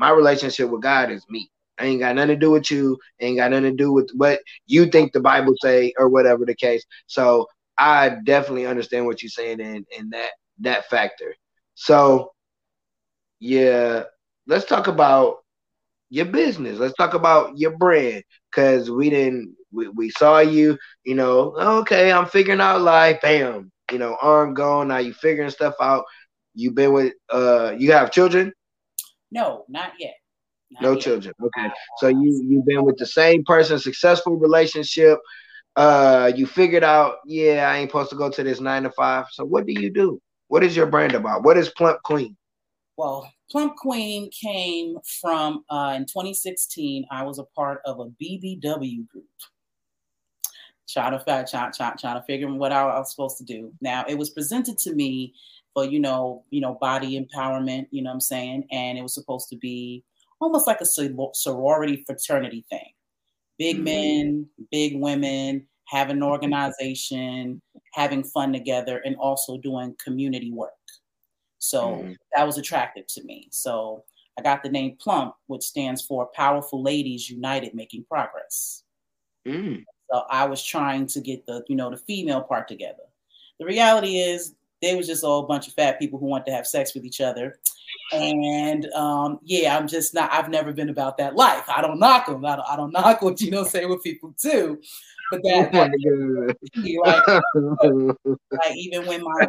[0.04, 1.50] my relationship with God is me.
[1.80, 2.98] I ain't got nothing to do with you.
[3.22, 6.56] Ain't got nothing to do with what you think the Bible say or whatever the
[6.56, 6.84] case.
[7.08, 11.36] So I definitely understand what you're saying in in that that factor.
[11.76, 12.32] So
[13.40, 14.04] yeah,
[14.48, 15.38] let's talk about
[16.10, 16.80] your business.
[16.80, 22.12] Let's talk about your brand because we didn't we, we saw you, you know, okay,
[22.12, 24.90] I'm figuring out life, bam, you know, arm gone.
[24.90, 26.06] Now you figuring stuff out.
[26.56, 28.54] You've been with uh you have children?
[29.34, 30.16] No, not yet.
[30.72, 31.02] Not no yet.
[31.02, 31.34] children.
[31.44, 31.70] Okay.
[31.98, 35.20] So you you've been with the same person, successful relationship.
[35.76, 39.26] Uh you figured out, yeah, I ain't supposed to go to this nine to five.
[39.32, 40.22] So what do you do?
[40.48, 41.44] What is your brand about?
[41.44, 42.38] What is Plump Queen?
[42.96, 47.06] Well, Plump Queen came from uh, in 2016.
[47.10, 49.26] I was a part of a BBW group.
[50.88, 53.74] Trying to, try, try, trying to figure what I was supposed to do.
[53.82, 55.34] Now, it was presented to me
[55.74, 58.68] for you know you know body empowerment you know what i'm saying?
[58.72, 60.04] And it was supposed to be
[60.40, 62.92] almost like a sorority fraternity thing.
[63.58, 63.84] Big mm-hmm.
[63.86, 67.62] men big women having an organization
[67.94, 70.72] having fun together and also doing community work.
[71.60, 72.14] So mm-hmm.
[72.36, 73.48] that was attractive to me.
[73.52, 74.04] So
[74.38, 78.84] i got the name plump which stands for powerful ladies united making progress.
[79.48, 79.84] Mm.
[80.10, 83.04] so i was trying to get the you know the female part together.
[83.60, 86.52] The reality is they was just all a bunch of fat people who want to
[86.52, 87.58] have sex with each other.
[88.12, 90.32] And um, yeah, I'm just not.
[90.32, 91.64] I've never been about that life.
[91.70, 92.46] I don't knock them.
[92.46, 94.80] I don't, I don't knock what you know say what people do.
[95.32, 96.56] But that, that
[97.06, 99.48] like, like even when my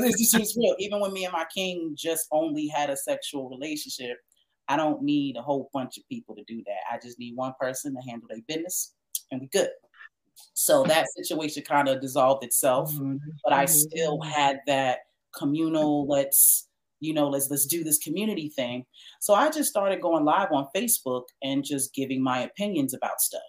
[0.00, 0.76] this is real.
[0.78, 4.16] Even when me and my king just only had a sexual relationship,
[4.68, 6.94] I don't need a whole bunch of people to do that.
[6.94, 8.94] I just need one person to handle their business,
[9.32, 9.70] and we good.
[10.54, 13.16] So that situation kind of dissolved itself, mm-hmm.
[13.44, 14.30] but I still mm-hmm.
[14.30, 14.98] had that
[15.34, 16.68] communal, let's,
[17.00, 18.84] you know, let's let's do this community thing.
[19.20, 23.42] So I just started going live on Facebook and just giving my opinions about stuff.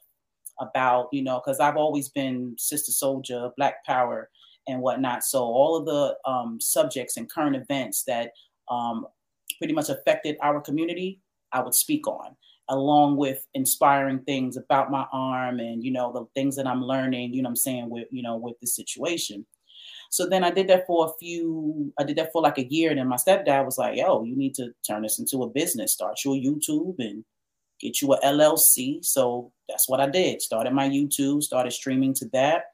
[0.59, 4.27] About, you know, because I've always been Sister Soldier, Black Power,
[4.67, 5.23] and whatnot.
[5.23, 8.31] So all of the um, subjects and current events that
[8.67, 9.05] um,
[9.59, 11.21] pretty much affected our community,
[11.51, 12.35] I would speak on
[12.69, 17.33] along with inspiring things about my arm and you know the things that i'm learning
[17.33, 19.45] you know i'm saying with you know with the situation.
[20.09, 22.89] So then i did that for a few i did that for like a year
[22.89, 25.93] and then my stepdad was like yo you need to turn this into a business.
[25.93, 27.23] Start your youtube and
[27.79, 30.41] get you a llc so that's what i did.
[30.41, 32.65] Started my youtube started streaming to that.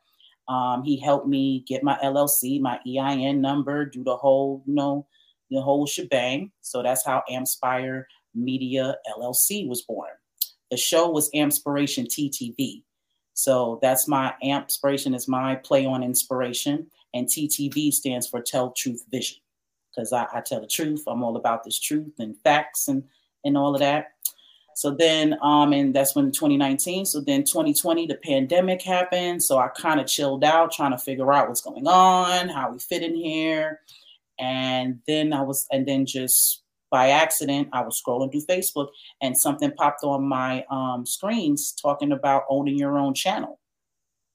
[0.48, 5.08] Um, he helped me get my llc my ein number do the whole you know
[5.54, 6.52] the whole shebang.
[6.62, 8.04] So that's how AMPspire
[8.36, 10.10] Media LLC was born.
[10.72, 12.84] The show was Ampspiration TTV.
[13.34, 19.06] So that's my Ampspiration is my play on inspiration, and TTV stands for Tell Truth
[19.10, 19.38] Vision
[19.94, 21.04] because I, I, tell the truth.
[21.08, 23.04] I'm all about this truth and facts and
[23.44, 24.14] and all of that.
[24.76, 27.06] So then, um, and that's when 2019.
[27.06, 29.44] So then 2020, the pandemic happened.
[29.44, 32.80] So I kind of chilled out, trying to figure out what's going on, how we
[32.80, 33.82] fit in here.
[34.40, 36.63] And then I was, and then just
[36.94, 42.12] by accident, I was scrolling through Facebook and something popped on my um, screens talking
[42.12, 43.60] about owning your own channel.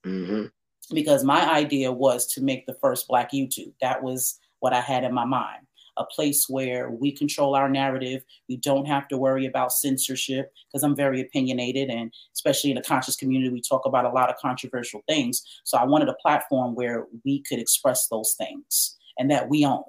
[0.04, 0.46] Mm-hmm.
[0.92, 3.72] Because my idea was to make the first Black YouTube.
[3.80, 5.68] That was what I had in my mind.
[5.98, 8.24] A place where we control our narrative.
[8.48, 11.90] We don't have to worry about censorship because I'm very opinionated.
[11.90, 15.44] And especially in the conscious community, we talk about a lot of controversial things.
[15.62, 19.84] So I wanted a platform where we could express those things and that we own.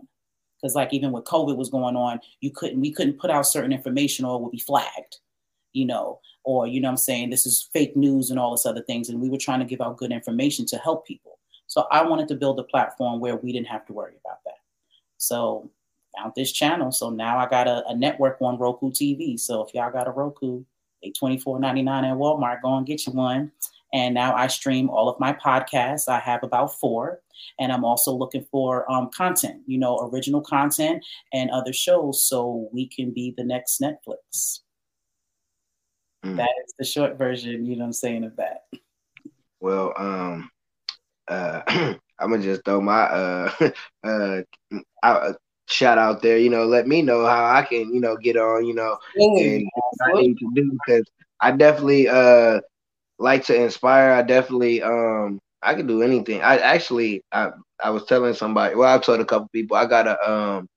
[0.61, 3.71] Because like even with COVID was going on, you couldn't we couldn't put out certain
[3.71, 5.17] information or it would be flagged,
[5.73, 8.83] you know, or you know I'm saying this is fake news and all this other
[8.83, 9.09] things.
[9.09, 11.39] And we were trying to give out good information to help people.
[11.67, 14.57] So I wanted to build a platform where we didn't have to worry about that.
[15.17, 15.69] So
[16.17, 16.91] found this channel.
[16.91, 19.39] So now I got a, a network on Roku TV.
[19.39, 20.63] So if y'all got a Roku,
[21.03, 23.51] a $24.99 at Walmart, go and get you one.
[23.93, 26.07] And now I stream all of my podcasts.
[26.07, 27.21] I have about four.
[27.59, 32.69] And I'm also looking for um, content, you know, original content and other shows so
[32.71, 34.59] we can be the next Netflix.
[36.25, 36.35] Mm.
[36.35, 38.65] That is the short version, you know what I'm saying, of that.
[39.61, 40.49] Well, um,
[41.27, 41.61] uh,
[42.19, 43.71] I'm gonna just throw my uh,
[44.03, 44.41] uh,
[45.03, 45.35] out,
[45.67, 46.37] shout out there.
[46.37, 48.65] You know, let me know how I can, you know, get on.
[48.65, 51.05] You know, and what I need to do because
[51.39, 52.59] I definitely uh
[53.19, 54.11] like to inspire.
[54.11, 56.41] I definitely um I can do anything.
[56.41, 57.51] I actually I
[57.83, 58.75] I was telling somebody.
[58.75, 60.67] Well, I told a couple people I got a um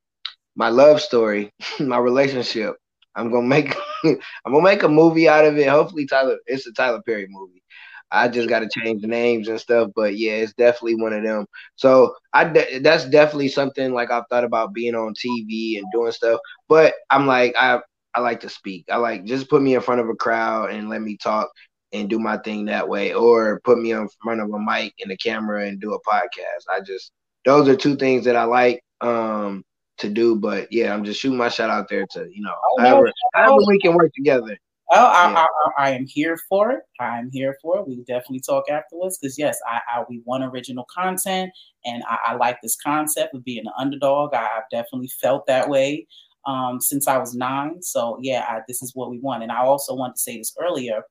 [0.57, 1.51] my love story,
[1.81, 2.77] my relationship.
[3.17, 3.75] I'm gonna make
[4.05, 5.69] I'm gonna make a movie out of it.
[5.69, 6.37] Hopefully, Tyler.
[6.47, 7.63] It's a Tyler Perry movie.
[8.11, 11.23] I just got to change the names and stuff, but yeah, it's definitely one of
[11.23, 11.47] them.
[11.77, 16.13] So I de- that's definitely something like I've thought about being on TV and doing
[16.13, 16.41] stuff.
[16.69, 17.81] But I'm like I
[18.15, 18.87] I like to speak.
[18.91, 21.51] I like just put me in front of a crowd and let me talk
[21.93, 25.13] and do my thing that way, or put me in front of a mic and
[25.13, 26.65] a camera and do a podcast.
[26.71, 27.13] I just
[27.45, 29.65] those are two things that I like um
[29.99, 30.37] to do.
[30.37, 33.63] But yeah, I'm just shooting my shot out there to you know oh, however, however
[33.67, 34.57] we can work together.
[34.95, 35.39] Oh, I, yeah.
[35.39, 36.81] I, I, I, am here for it.
[37.01, 37.89] I'm here for it.
[37.89, 41.51] We definitely talk afterwards because yes, I, I, we want original content,
[41.87, 44.35] and I, I, like this concept of being an underdog.
[44.35, 46.07] I, have definitely felt that way
[46.47, 47.83] um, since I was nine.
[47.83, 49.43] So yeah, this is what we want.
[49.43, 51.03] And I also want to say this earlier.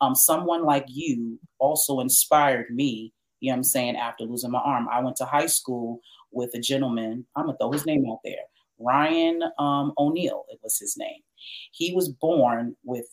[0.00, 3.12] Um, someone like you also inspired me.
[3.40, 3.96] You know what I'm saying?
[3.96, 6.00] After losing my arm, I went to high school
[6.32, 7.26] with a gentleman.
[7.36, 8.34] I'm gonna throw his name out there.
[8.78, 10.44] Ryan um, O'Neill.
[10.48, 11.20] It was his name.
[11.72, 13.06] He was born with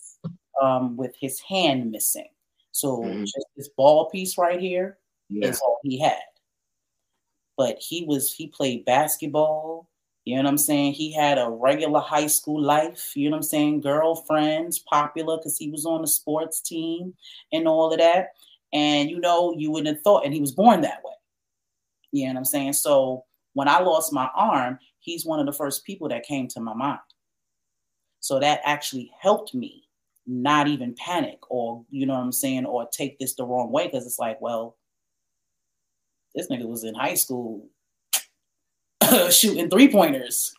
[0.60, 2.28] um, with his hand missing.
[2.72, 3.22] So mm-hmm.
[3.22, 5.48] just this ball piece right here yeah.
[5.48, 6.20] is all he had.
[7.56, 9.88] But he was he played basketball.
[10.26, 10.94] You know what I'm saying?
[10.94, 13.12] He had a regular high school life.
[13.14, 13.80] You know what I'm saying?
[13.82, 17.14] Girlfriends, popular because he was on the sports team
[17.52, 18.30] and all of that.
[18.72, 21.12] And you know, you wouldn't have thought, and he was born that way.
[22.10, 22.72] You know what I'm saying?
[22.72, 26.60] So when I lost my arm, he's one of the first people that came to
[26.60, 26.98] my mind.
[28.18, 29.84] So that actually helped me
[30.26, 33.86] not even panic or, you know what I'm saying, or take this the wrong way
[33.86, 34.76] because it's like, well,
[36.34, 37.68] this nigga was in high school
[39.30, 40.54] shooting three pointers.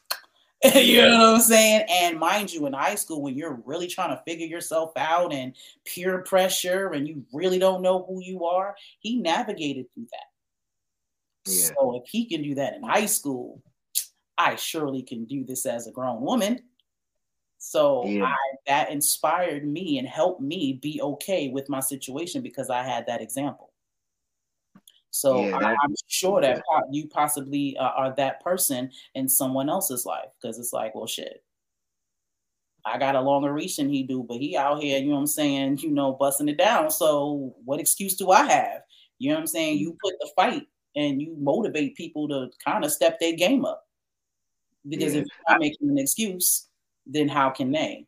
[0.75, 1.85] you know what I'm saying?
[1.87, 5.55] And mind you, in high school, when you're really trying to figure yourself out and
[5.85, 11.51] peer pressure and you really don't know who you are, he navigated through that.
[11.51, 11.69] Yeah.
[11.77, 13.61] So if he can do that in high school,
[14.37, 16.59] I surely can do this as a grown woman.
[17.59, 18.25] So yeah.
[18.25, 23.05] I, that inspired me and helped me be okay with my situation because I had
[23.07, 23.66] that example.
[25.17, 30.05] So yeah, I, am sure that you possibly uh, are that person in someone else's
[30.05, 31.43] life because it's like, well, shit.
[32.85, 35.21] I got a longer reach than he do, but he out here, you know what
[35.21, 36.91] I'm saying, you know, busting it down.
[36.91, 38.81] So what excuse do I have?
[39.17, 39.79] You know what I'm saying?
[39.79, 43.83] You put the fight and you motivate people to kind of step their game up.
[44.87, 45.21] Because yeah.
[45.21, 46.67] if you're not making an excuse,
[47.07, 48.05] then how can they?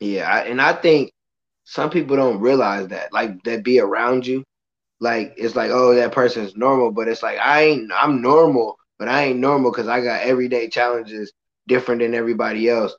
[0.00, 1.12] Yeah, and I think
[1.62, 4.44] some people don't realize that, like that be around you,
[5.04, 9.08] like it's like, oh, that person's normal, but it's like I ain't, I'm normal, but
[9.08, 11.32] I ain't normal because I got everyday challenges
[11.68, 12.94] different than everybody else.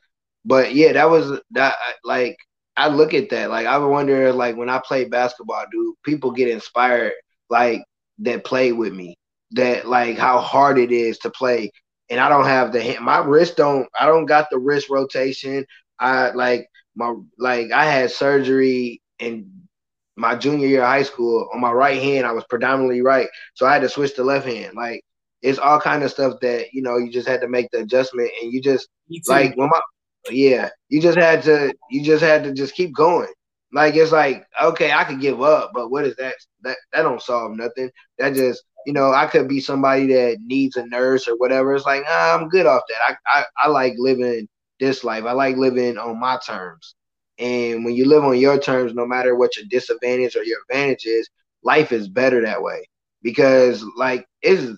[0.46, 1.76] But yeah, that was that.
[2.04, 2.38] Like
[2.78, 6.50] I look at that, like I wonder, like when I play basketball, do people get
[6.50, 7.14] inspired,
[7.50, 7.84] like
[8.20, 9.18] that play with me,
[9.52, 11.72] that like how hard it is to play
[12.10, 15.66] and I don't have the my wrist don't I don't got the wrist rotation.
[16.00, 19.65] I like my like I had surgery in
[20.16, 22.26] my junior year of high school on my right hand.
[22.26, 24.74] I was predominantly right, so I had to switch to left hand.
[24.76, 25.04] Like
[25.42, 28.32] it's all kind of stuff that you know you just had to make the adjustment,
[28.42, 28.88] and you just
[29.28, 29.82] like when my
[30.30, 33.32] yeah, you just had to you just had to just keep going.
[33.74, 36.36] Like it's like okay, I could give up, but what is that?
[36.62, 37.92] That that don't solve nothing.
[38.18, 41.76] That just you know, I could be somebody that needs a nurse or whatever.
[41.76, 43.18] It's like, nah, I'm good off that.
[43.26, 44.48] I, I, I like living
[44.80, 45.26] this life.
[45.26, 46.96] I like living on my terms.
[47.38, 51.06] And when you live on your terms, no matter what your disadvantage or your advantage
[51.06, 51.30] is,
[51.64, 52.88] life is better that way.
[53.22, 54.78] Because like it's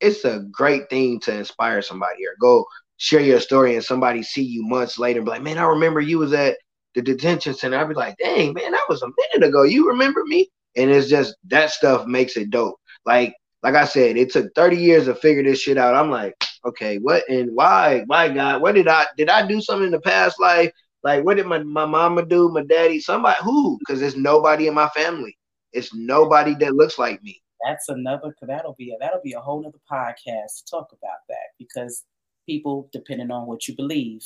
[0.00, 2.64] it's a great thing to inspire somebody or go
[2.96, 6.00] share your story and somebody see you months later and be like, man, I remember
[6.00, 6.56] you was at
[6.94, 7.76] the detention center.
[7.78, 9.62] I'd be like, dang, man, that was a minute ago.
[9.62, 10.48] You remember me?
[10.76, 12.76] And it's just that stuff makes it dope.
[13.04, 15.94] Like like I said, it took 30 years to figure this shit out.
[15.94, 16.34] I'm like,
[16.64, 18.04] okay, what and why?
[18.06, 18.62] My God?
[18.62, 20.72] What did I did I do something in the past life?
[21.02, 22.50] Like, what did my, my mama do?
[22.50, 23.00] My daddy?
[23.00, 23.78] Somebody who?
[23.78, 25.36] Because there's nobody in my family.
[25.72, 27.42] It's nobody that looks like me.
[27.66, 28.34] That's another.
[28.42, 32.04] That'll be a, that'll be a whole other podcast to talk about that because
[32.46, 34.22] people, depending on what you believe,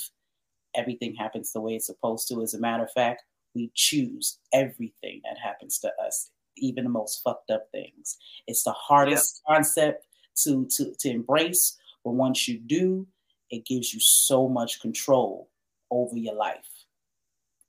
[0.75, 2.41] everything happens the way it's supposed to.
[2.41, 3.23] As a matter of fact,
[3.53, 8.17] we choose everything that happens to us, even the most fucked up things.
[8.47, 9.55] It's the hardest yeah.
[9.55, 10.07] concept
[10.43, 13.07] to, to, to embrace, but once you do,
[13.49, 15.49] it gives you so much control
[15.91, 16.69] over your life.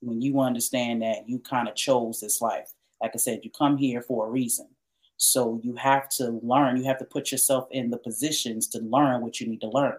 [0.00, 3.76] When you understand that you kind of chose this life, like I said, you come
[3.76, 4.68] here for a reason.
[5.16, 9.22] So you have to learn, you have to put yourself in the positions to learn
[9.22, 9.98] what you need to learn.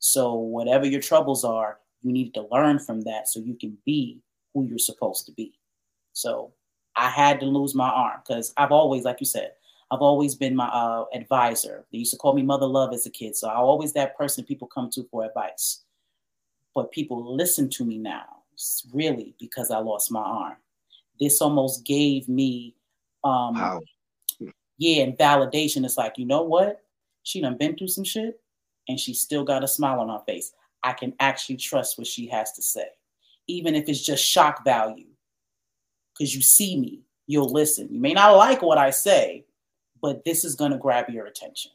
[0.00, 4.22] So, whatever your troubles are, you need to learn from that so you can be
[4.54, 5.52] who you're supposed to be.
[6.14, 6.52] So,
[6.96, 9.52] I had to lose my arm because I've always, like you said,
[9.90, 11.84] I've always been my uh, advisor.
[11.92, 13.36] They used to call me Mother Love as a kid.
[13.36, 15.84] So, I'm always that person people come to for advice.
[16.74, 18.42] But people listen to me now,
[18.92, 20.56] really, because I lost my arm.
[21.18, 22.74] This almost gave me,
[23.24, 23.80] um, wow.
[24.78, 25.84] yeah, and validation.
[25.84, 26.82] It's like, you know what?
[27.22, 28.40] She done been through some shit
[28.88, 30.52] and she still got a smile on her face.
[30.82, 32.86] I can actually trust what she has to say,
[33.46, 35.06] even if it's just shock value.
[36.16, 37.88] Because you see me, you'll listen.
[37.90, 39.44] You may not like what I say,
[40.02, 41.72] but this is going to grab your attention.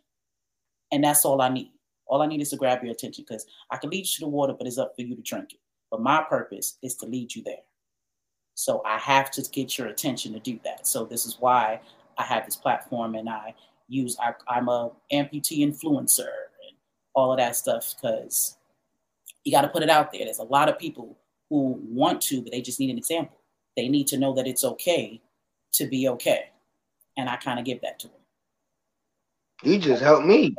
[0.92, 1.72] And that's all I need.
[2.08, 4.28] All I need is to grab your attention because I can lead you to the
[4.28, 5.60] water, but it's up for you to drink it.
[5.92, 7.64] But my purpose is to lead you there.
[8.56, 10.88] So I have to get your attention to do that.
[10.88, 11.82] So this is why
[12.18, 13.54] I have this platform and I
[13.88, 16.76] use I, I'm a amputee influencer and
[17.14, 18.58] all of that stuff because
[19.44, 20.26] you got to put it out there.
[20.26, 21.18] There's a lot of people
[21.50, 23.38] who want to, but they just need an example.
[23.76, 25.22] They need to know that it's okay
[25.74, 26.46] to be okay.
[27.18, 28.18] And I kind of give that to them.
[29.64, 30.56] You just helped me.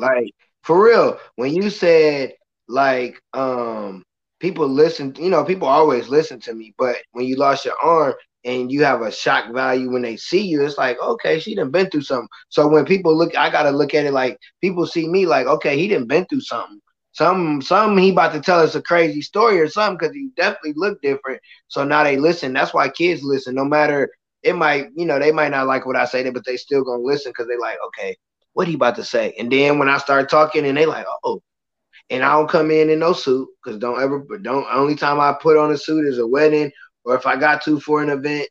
[0.00, 0.32] Like,
[0.62, 2.34] for real, when you said,
[2.68, 4.04] like, um,
[4.40, 8.14] people listen, you know, people always listen to me, but when you lost your arm,
[8.44, 11.70] and you have a shock value when they see you, it's like, okay, she done
[11.70, 12.28] been through something.
[12.48, 15.76] So when people look, I gotta look at it like people see me like, okay,
[15.76, 16.80] he didn't been through something.
[17.12, 20.74] Some some he about to tell us a crazy story or something because he definitely
[20.76, 21.40] looked different.
[21.68, 22.52] So now they listen.
[22.52, 24.10] That's why kids listen, no matter
[24.42, 27.02] it might, you know, they might not like what I say, but they still gonna
[27.02, 28.16] listen because they like, okay,
[28.54, 29.34] what he about to say?
[29.38, 31.42] And then when I start talking and they like, oh,
[32.10, 34.66] and I don't come in in no suit because don't ever, but don't.
[34.70, 36.70] Only time I put on a suit is a wedding
[37.04, 38.48] or if I got to for an event,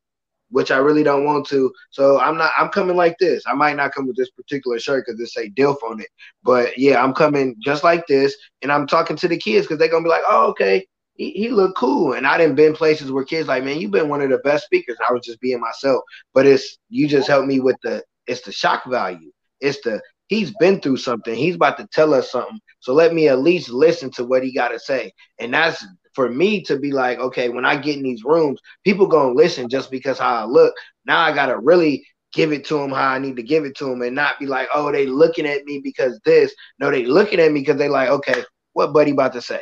[0.50, 1.72] which I really don't want to.
[1.92, 2.52] So I'm not.
[2.58, 3.44] I'm coming like this.
[3.46, 6.08] I might not come with this particular shirt because it say DILF on it.
[6.44, 9.90] But yeah, I'm coming just like this, and I'm talking to the kids because they're
[9.90, 13.26] gonna be like, "Oh, okay, he, he looked cool." And I didn't been places where
[13.26, 16.04] kids like, "Man, you've been one of the best speakers." I was just being myself.
[16.34, 18.04] But it's you just helped me with the.
[18.28, 19.32] It's the shock value.
[19.62, 21.36] It's the he's been through something.
[21.36, 22.60] He's about to tell us something.
[22.80, 25.12] So let me at least listen to what he got to say.
[25.40, 29.08] And that's for me to be like, okay, when I get in these rooms, people
[29.08, 30.74] gonna listen just because how I look.
[31.06, 33.86] Now I gotta really give it to them how I need to give it to
[33.86, 36.54] them and not be like, oh, they looking at me because this.
[36.80, 38.44] No, they looking at me because they like, okay,
[38.74, 39.62] what buddy about to say?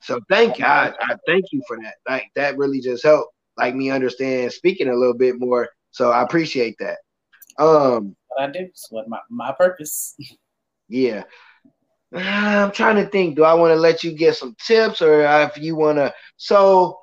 [0.00, 0.64] So thank you.
[0.64, 1.94] I, I thank you for that.
[2.08, 5.68] Like that really just helped like me understand speaking a little bit more.
[5.90, 6.98] So I appreciate that.
[7.58, 10.16] Um I do is what my, my purpose.
[10.88, 11.24] Yeah.
[12.14, 13.36] I'm trying to think.
[13.36, 16.14] Do I want to let you get some tips, or if you want to?
[16.38, 16.98] So,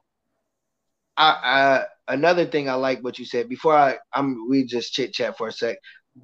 [1.17, 3.75] I, I another thing I like what you said before.
[3.75, 5.77] I I'm we just chit chat for a sec.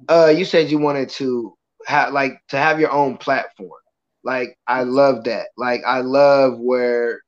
[0.08, 1.54] Uh, you said you wanted to
[1.86, 3.70] have like to have your own platform.
[4.24, 5.48] Like I love that.
[5.56, 7.20] Like I love where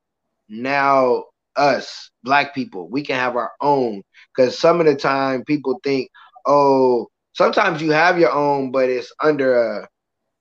[0.48, 1.24] now
[1.56, 4.02] us black people we can have our own
[4.34, 6.10] because some of the time people think
[6.46, 9.88] oh sometimes you have your own but it's under a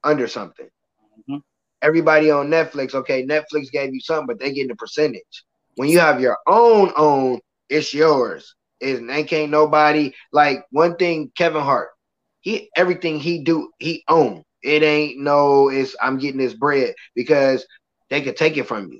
[0.03, 0.67] under something
[1.29, 1.37] mm-hmm.
[1.81, 5.43] everybody on Netflix, okay, Netflix gave you something, but they get a percentage.
[5.75, 7.39] When you have your own own,
[7.69, 8.55] it's yours.
[8.79, 11.31] Is they can't nobody like one thing.
[11.37, 11.89] Kevin Hart,
[12.41, 14.43] he everything he do he own.
[14.61, 15.69] It ain't no.
[15.69, 17.65] It's I'm getting this bread because
[18.09, 18.99] they could take it from you.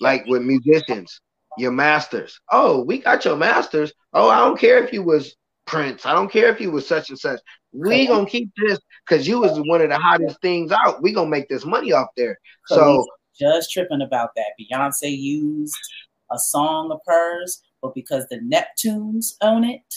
[0.00, 1.20] Like with musicians,
[1.56, 2.38] your masters.
[2.52, 3.92] Oh, we got your masters.
[4.12, 5.34] Oh, I don't care if you was
[5.66, 6.06] Prince.
[6.06, 7.40] I don't care if you was such and such.
[7.72, 11.02] We gonna keep this because you was one of the hottest things out.
[11.02, 12.38] We gonna make this money off there.
[12.66, 13.06] So, so
[13.38, 14.52] just tripping about that.
[14.58, 15.76] Beyonce used
[16.32, 19.94] a song of hers, but because the Neptunes own it,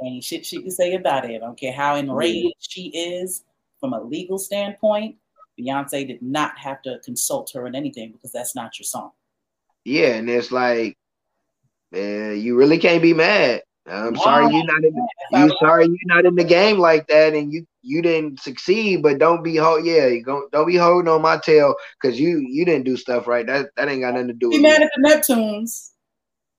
[0.00, 1.34] any shit she can say about it.
[1.34, 3.44] I don't care how enraged she is
[3.80, 5.16] from a legal standpoint.
[5.60, 9.10] Beyonce did not have to consult her in anything because that's not your song.
[9.84, 10.96] Yeah, and it's like,
[11.92, 15.96] man, you really can't be mad I'm sorry you're not in the, you sorry you're
[16.06, 19.84] not in the game like that and you you didn't succeed, but don't be hold
[19.84, 23.28] yeah, you go don't be holding on my tail because you you didn't do stuff
[23.28, 23.46] right.
[23.46, 24.86] That that ain't got nothing to do be with mad me.
[24.86, 25.90] at the Neptunes.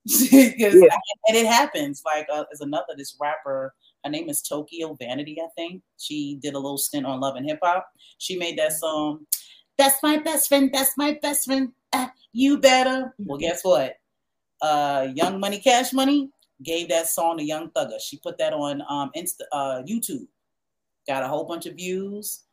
[0.32, 0.68] yeah.
[1.26, 2.02] and it happens.
[2.04, 3.74] Like uh, there's another this rapper.
[4.04, 5.82] Her name is Tokyo Vanity, I think.
[5.98, 7.86] She did a little stint on Love and Hip Hop.
[8.16, 9.26] She made that song.
[9.76, 10.70] That's my best friend.
[10.72, 11.72] That's my best friend.
[11.92, 13.14] Uh, you better.
[13.18, 13.96] Well, guess what?
[14.62, 16.30] Uh, Young Money, Cash Money
[16.62, 18.00] gave that song to Young Thugger.
[18.00, 20.26] She put that on um, Insta, uh, YouTube.
[21.06, 22.44] Got a whole bunch of views.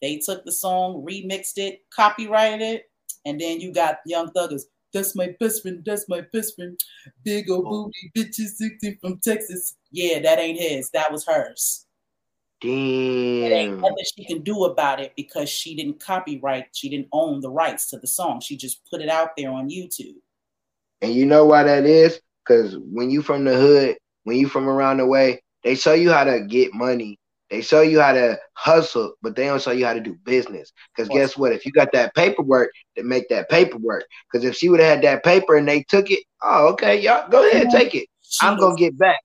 [0.00, 2.90] They took the song, remixed it, copyrighted it,
[3.26, 4.62] and then you got Young Thuggers.
[4.92, 5.82] That's my best friend.
[5.84, 6.78] That's my best friend.
[7.24, 9.76] Big old booty bitches 60 from Texas.
[9.92, 10.90] Yeah, that ain't his.
[10.90, 11.86] That was hers.
[12.60, 12.70] Damn.
[12.70, 16.66] It ain't nothing she can do about it because she didn't copyright.
[16.72, 18.40] She didn't own the rights to the song.
[18.40, 20.16] She just put it out there on YouTube.
[21.00, 22.20] And you know why that is?
[22.50, 26.10] Because when you from the hood, when you from around the way, they show you
[26.10, 27.16] how to get money.
[27.48, 30.72] They show you how to hustle, but they don't show you how to do business.
[30.92, 31.52] Because guess what?
[31.52, 34.04] If you got that paperwork, to make that paperwork.
[34.24, 37.30] Because if she would have had that paper and they took it, oh, okay, y'all
[37.30, 38.08] go ahead, take it.
[38.22, 39.20] She I'm gonna get back.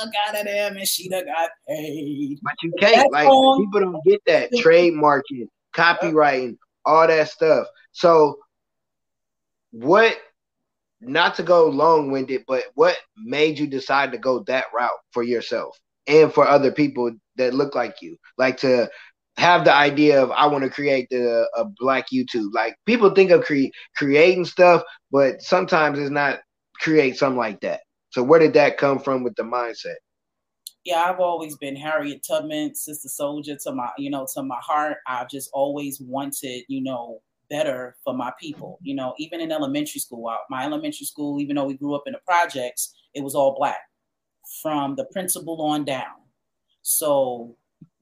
[0.00, 2.40] fuck out of them and she done got paid.
[2.42, 3.12] But you can't.
[3.12, 7.68] Like people don't get that trademarking, copywriting, all that stuff.
[7.92, 8.40] So,
[9.70, 10.16] what?
[11.00, 15.22] Not to go long winded, but what made you decide to go that route for
[15.22, 18.16] yourself and for other people that look like you?
[18.38, 18.88] Like to
[19.36, 22.48] have the idea of I want to create the a black YouTube.
[22.52, 26.40] Like people think of cre- creating stuff, but sometimes it's not
[26.80, 27.80] create something like that.
[28.10, 29.96] So where did that come from with the mindset?
[30.86, 34.98] yeah, I've always been Harriet Tubman, Sister Souljah to my, you know, to my heart.
[35.08, 38.78] I've just always wanted, you know, better for my people.
[38.82, 42.12] You know, even in elementary school, my elementary school, even though we grew up in
[42.12, 43.80] the projects, it was all black
[44.62, 46.22] from the principal on down.
[46.82, 47.56] So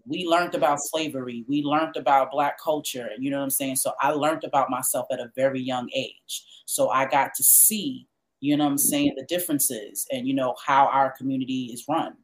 [0.07, 1.45] we learned about slavery.
[1.49, 3.09] We learned about black culture.
[3.19, 3.77] You know what I'm saying?
[3.77, 6.45] So I learned about myself at a very young age.
[6.67, 8.07] So I got to see,
[8.41, 12.15] you know what I'm saying, the differences and, you know, how our community is run.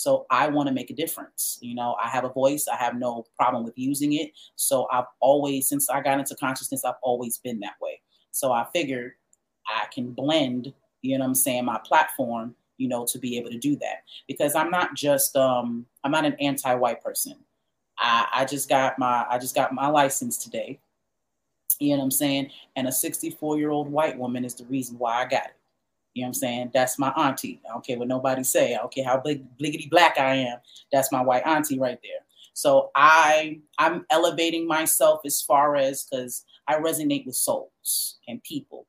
[0.00, 1.58] So I want to make a difference.
[1.60, 2.66] You know, I have a voice.
[2.68, 4.32] I have no problem with using it.
[4.56, 8.00] So I've always, since I got into consciousness, I've always been that way.
[8.30, 9.12] So I figured
[9.68, 10.72] I can blend,
[11.02, 14.04] you know what I'm saying, my platform, you know, to be able to do that.
[14.26, 17.34] Because I'm not just um I'm not an anti-white person.
[17.98, 20.80] I, I just got my I just got my license today.
[21.78, 22.50] You know what I'm saying?
[22.74, 25.59] And a 64 year old white woman is the reason why I got it.
[26.14, 26.70] You know what I'm saying?
[26.74, 27.60] That's my auntie.
[27.68, 28.74] I don't care what nobody say.
[28.74, 30.58] I don't care how big bliggity black I am.
[30.92, 32.20] That's my white auntie right there.
[32.52, 38.86] So I I'm elevating myself as far as because I resonate with souls and people.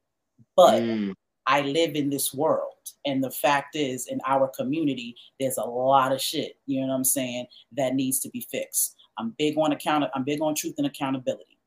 [0.55, 1.13] But Mm,
[1.47, 2.73] I live in this world.
[3.05, 6.95] And the fact is, in our community, there's a lot of shit, you know what
[6.95, 8.95] I'm saying, that needs to be fixed.
[9.17, 11.57] I'm big on account I'm big on truth and accountability.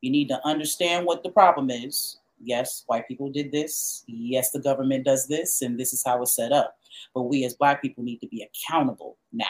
[0.00, 2.18] You need to understand what the problem is.
[2.40, 4.04] Yes, white people did this.
[4.06, 6.76] Yes, the government does this, and this is how it's set up.
[7.14, 9.46] But we as black people need to be accountable now.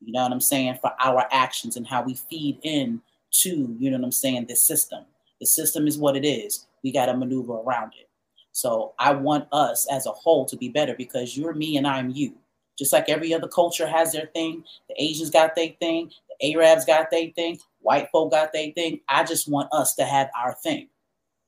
[0.00, 0.78] You know what I'm saying?
[0.80, 3.00] For our actions and how we feed in
[3.42, 5.04] to, you know what I'm saying, this system.
[5.40, 6.66] The system is what it is.
[6.82, 8.08] We got to maneuver around it.
[8.52, 12.10] So I want us as a whole to be better because you're me and I'm
[12.10, 12.34] you.
[12.78, 16.84] Just like every other culture has their thing, the Asians got their thing, the Arabs
[16.84, 19.00] got their thing, white folk got their thing.
[19.08, 20.88] I just want us to have our thing.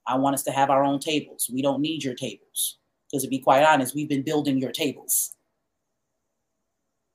[0.09, 1.51] I want us to have our own tables.
[1.53, 2.79] We don't need your tables.
[3.11, 5.37] Because to be quite honest, we've been building your tables.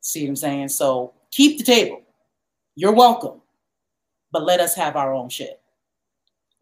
[0.01, 0.69] See what I'm saying?
[0.69, 2.01] So keep the table.
[2.75, 3.41] You're welcome.
[4.31, 5.61] But let us have our own shit.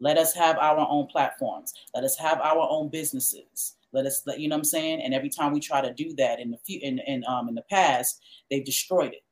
[0.00, 1.72] Let us have our own platforms.
[1.94, 3.76] Let us have our own businesses.
[3.92, 5.00] Let us let you know what I'm saying.
[5.02, 7.54] And every time we try to do that in the few in, in um in
[7.54, 8.20] the past,
[8.50, 9.22] they've destroyed it.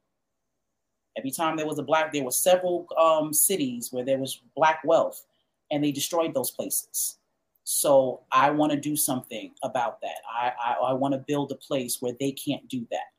[1.19, 4.81] Every time there was a black, there were several um cities where there was black
[4.85, 5.27] wealth,
[5.71, 7.19] and they destroyed those places.
[7.65, 10.17] So I want to do something about that.
[10.29, 13.11] I I, I want to build a place where they can't do that,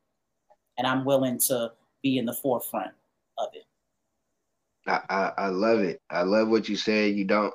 [0.78, 1.72] and I'm willing to
[2.04, 2.92] be in the forefront
[3.38, 3.66] of it.
[4.88, 6.02] I, I I love it.
[6.10, 7.16] I love what you said.
[7.16, 7.54] You don't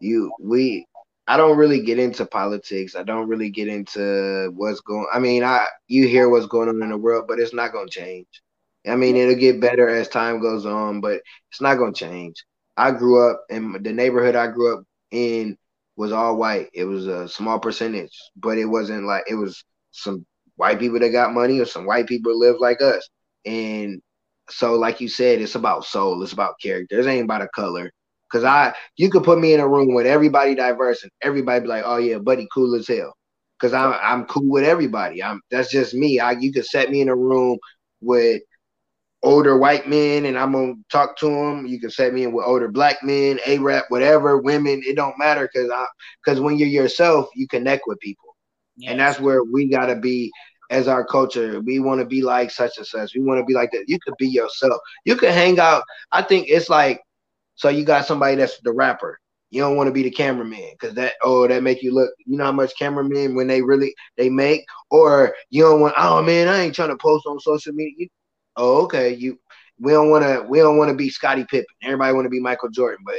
[0.00, 0.86] you we
[1.26, 2.96] I don't really get into politics.
[2.96, 6.82] I don't really get into what's going I mean, I you hear what's going on
[6.82, 8.28] in the world, but it's not going to change.
[8.86, 11.20] I mean, it'll get better as time goes on, but
[11.50, 12.42] it's not going to change.
[12.78, 15.58] I grew up in the neighborhood I grew up in
[15.96, 16.70] was all white.
[16.74, 20.26] It was a small percentage, but it wasn't like it was some
[20.56, 23.08] white people that got money or some white people live like us.
[23.46, 24.02] And
[24.50, 27.00] so, like you said, it's about soul, it's about character.
[27.00, 27.92] It ain't about a color.
[28.32, 31.68] Cause I, you could put me in a room with everybody diverse, and everybody be
[31.68, 33.14] like, "Oh yeah, buddy, cool as hell."
[33.58, 35.22] because I'm I'm cool with everybody.
[35.22, 36.20] I'm that's just me.
[36.20, 37.58] I you could set me in a room
[38.02, 38.42] with
[39.22, 41.66] older white men and I'm gonna talk to them.
[41.66, 44.82] You can set me in with older black men, A rap, whatever, women.
[44.86, 45.86] It don't matter because I
[46.24, 48.36] because when you're yourself, you connect with people,
[48.76, 48.90] yes.
[48.92, 50.30] and that's where we gotta be
[50.70, 51.60] as our culture.
[51.60, 53.14] We want to be like such and such.
[53.14, 53.84] We want to be like that.
[53.88, 54.80] You could be yourself.
[55.04, 55.82] You could hang out.
[56.12, 57.00] I think it's like
[57.54, 59.18] so you got somebody that's the rapper.
[59.50, 62.10] You don't want to be the cameraman because that oh that make you look.
[62.26, 65.94] You know how much cameramen when they really they make, or you don't want.
[65.96, 67.94] Oh man, I ain't trying to post on social media.
[67.98, 68.08] You,
[68.58, 69.38] oh okay, you.
[69.80, 70.44] We don't want to.
[70.48, 71.66] We don't want to be Scottie Pippen.
[71.82, 73.14] Everybody want to be Michael Jordan, but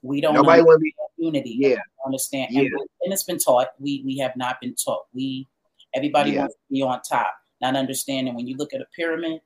[0.00, 0.32] we don't.
[0.32, 1.56] Nobody want to be unity.
[1.58, 2.48] Yeah, understand.
[2.50, 2.62] Yeah.
[2.62, 3.68] And, and it's been taught.
[3.80, 5.06] We we have not been taught.
[5.12, 5.48] We
[5.94, 6.40] everybody yeah.
[6.40, 9.40] wants to be on top, not understanding when you look at a pyramid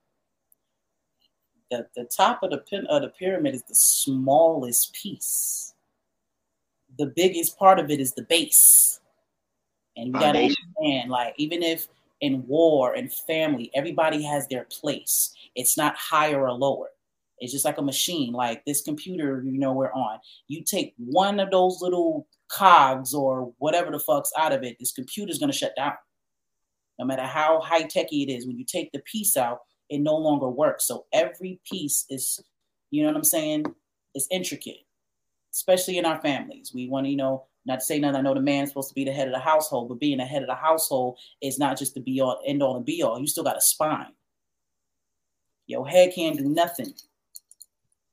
[1.70, 5.74] the, the top of the pin of the pyramid is the smallest piece.
[6.98, 9.00] The biggest part of it is the base.
[9.96, 11.88] And you gotta understand, like, even if
[12.20, 15.34] in war and family, everybody has their place.
[15.54, 16.88] It's not higher or lower.
[17.38, 20.18] It's just like a machine, like this computer, you know, we're on.
[20.48, 24.92] You take one of those little cogs or whatever the fuck's out of it, this
[24.92, 25.92] computer's gonna shut down.
[26.98, 29.60] No matter how high techy it is, when you take the piece out,
[29.90, 30.86] it no longer works.
[30.86, 32.40] So every piece is,
[32.90, 33.66] you know what I'm saying,
[34.14, 34.86] is intricate,
[35.52, 36.72] especially in our families.
[36.74, 38.16] We want to, you know, not to say nothing.
[38.16, 40.24] I know the man's supposed to be the head of the household, but being the
[40.24, 43.20] head of the household is not just the be all, end all, and be all.
[43.20, 44.12] You still got a spine.
[45.66, 46.94] Your head can't do nothing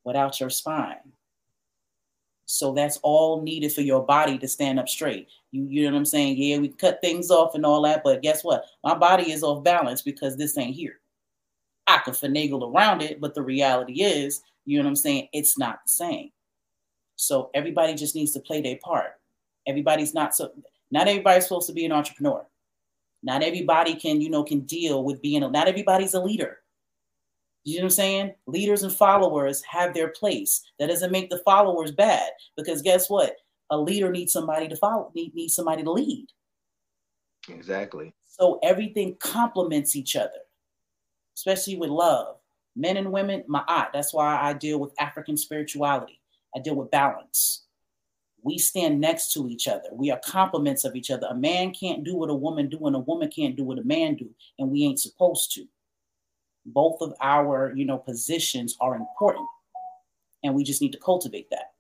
[0.04, 0.98] without your spine.
[2.46, 5.28] So that's all needed for your body to stand up straight.
[5.52, 6.38] You, you know what I'm saying?
[6.38, 8.66] Yeah, we cut things off and all that, but guess what?
[8.84, 11.00] My body is off balance because this ain't here.
[11.88, 15.28] I can finagle around it, but the reality is, you know what I'm saying?
[15.32, 16.32] It's not the same.
[17.16, 19.14] So everybody just needs to play their part.
[19.68, 20.52] Everybody's not so
[20.92, 22.46] not everybody's supposed to be an entrepreneur.
[23.24, 26.58] Not everybody can, you know, can deal with being a, not everybody's a leader.
[27.64, 28.34] You know what I'm saying?
[28.48, 30.62] Leaders and followers have their place.
[30.78, 33.34] That doesn't make the followers bad because guess what?
[33.70, 36.28] A leader needs somebody to follow, need, needs somebody to lead.
[37.48, 38.14] Exactly.
[38.26, 40.30] So everything complements each other
[41.36, 42.38] especially with love.
[42.76, 43.90] Men and women, my art.
[43.94, 46.20] That's why I deal with African spirituality.
[46.56, 47.63] I deal with balance.
[48.44, 49.90] We stand next to each other.
[49.92, 51.28] We are complements of each other.
[51.30, 53.84] A man can't do what a woman do, and a woman can't do what a
[53.84, 54.30] man do,
[54.60, 55.66] and we ain't supposed to.
[56.66, 59.48] Both of our, you know, positions are important,
[60.44, 61.72] and we just need to cultivate that.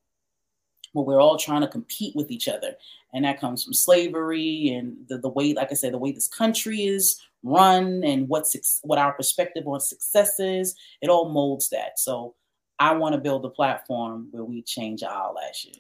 [0.94, 2.76] But we're all trying to compete with each other,
[3.14, 6.28] and that comes from slavery and the, the way, like I said, the way this
[6.28, 10.76] country is run and what's what our perspective on success is.
[11.02, 12.00] It all molds that.
[12.00, 12.36] So
[12.80, 15.78] I want to build a platform where we change all that shit.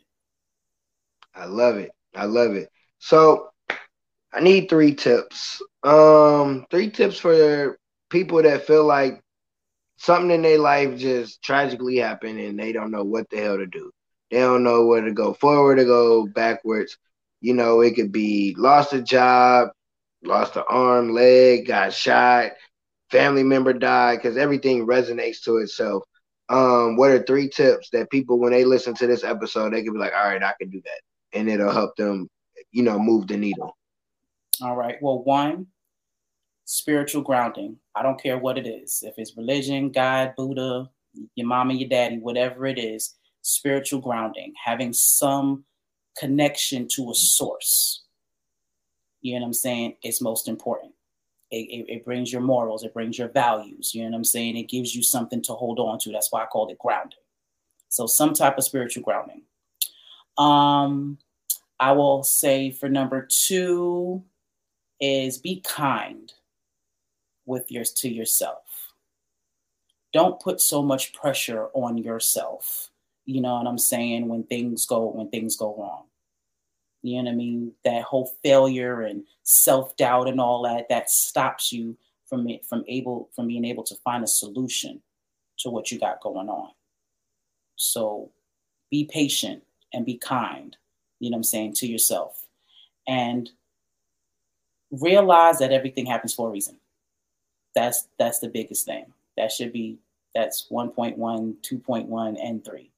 [1.36, 1.91] I love it.
[2.15, 2.69] I love it.
[2.99, 3.49] So
[4.34, 5.61] I need three tips.
[5.84, 7.77] Um, three tips for
[8.09, 9.21] people that feel like
[9.97, 13.67] something in their life just tragically happened and they don't know what the hell to
[13.67, 13.91] do.
[14.31, 16.97] They don't know where to go forward or go backwards.
[17.41, 19.69] You know, it could be lost a job,
[20.23, 22.51] lost an arm, leg, got shot,
[23.11, 26.03] family member died, because everything resonates to itself.
[26.49, 29.93] Um, what are three tips that people, when they listen to this episode, they can
[29.93, 31.01] be like, all right, I can do that.
[31.34, 32.29] And it'll help them,
[32.71, 33.75] you know, move the needle.
[34.61, 34.97] All right.
[35.01, 35.67] Well, one,
[36.65, 37.77] spiritual grounding.
[37.95, 39.03] I don't care what it is.
[39.05, 40.89] If it's religion, God, Buddha,
[41.36, 45.65] your mom and your daddy, whatever it is, spiritual grounding, having some
[46.17, 48.03] connection to a source
[49.23, 50.91] you know what I'm saying, It's most important.
[51.49, 54.57] It, it, it, brings your morals, it brings your values, you know what I'm saying?
[54.57, 56.11] It gives you something to hold on to.
[56.11, 57.19] That's why I called it grounding.
[57.89, 59.43] So some type of spiritual grounding.
[60.38, 61.19] Um,
[61.84, 64.23] I will say for number two
[65.01, 66.31] is be kind
[67.45, 68.93] with yours to yourself.
[70.13, 72.89] Don't put so much pressure on yourself.
[73.25, 74.29] You know what I'm saying?
[74.29, 76.05] When things go when things go wrong.
[77.01, 77.73] You know what I mean?
[77.84, 82.86] That whole failure and self doubt and all that that stops you from it from
[82.88, 85.01] able from being able to find a solution
[85.57, 86.69] to what you got going on.
[87.75, 88.31] So
[88.89, 90.77] be patient and be kind,
[91.24, 92.45] you know what I'm saying, to yourself.
[93.07, 93.49] And
[94.91, 96.78] realize that everything happens for a reason.
[97.76, 99.05] That's that's the biggest thing.
[99.38, 99.97] That should be
[100.36, 102.91] that's 1.1, 2.1, and 3.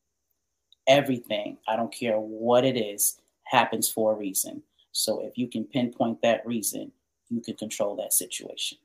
[0.88, 4.63] Everything, I don't care what it is, happens for a reason.
[4.91, 6.91] So if you can pinpoint that reason,
[7.30, 8.78] you can control that situation.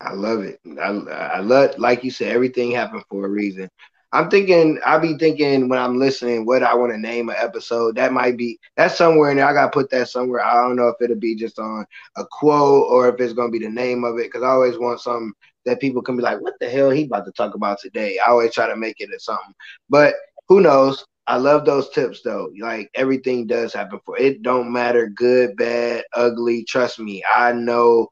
[0.00, 0.58] I love it.
[0.80, 3.68] I, I love, like you said, everything happened for a reason.
[4.12, 7.94] I'm thinking, I'll be thinking when I'm listening what I want to name an episode.
[7.96, 9.46] That might be that's somewhere in there.
[9.46, 10.44] I gotta put that somewhere.
[10.44, 11.86] I don't know if it'll be just on
[12.16, 15.00] a quote or if it's gonna be the name of it, because I always want
[15.00, 15.32] something
[15.64, 18.18] that people can be like, what the hell he about to talk about today?
[18.18, 19.54] I always try to make it a something.
[19.88, 20.14] But
[20.48, 21.04] who knows?
[21.26, 22.50] I love those tips though.
[22.58, 24.42] Like everything does happen for it.
[24.42, 26.64] Don't matter good, bad, ugly.
[26.64, 28.08] Trust me, I know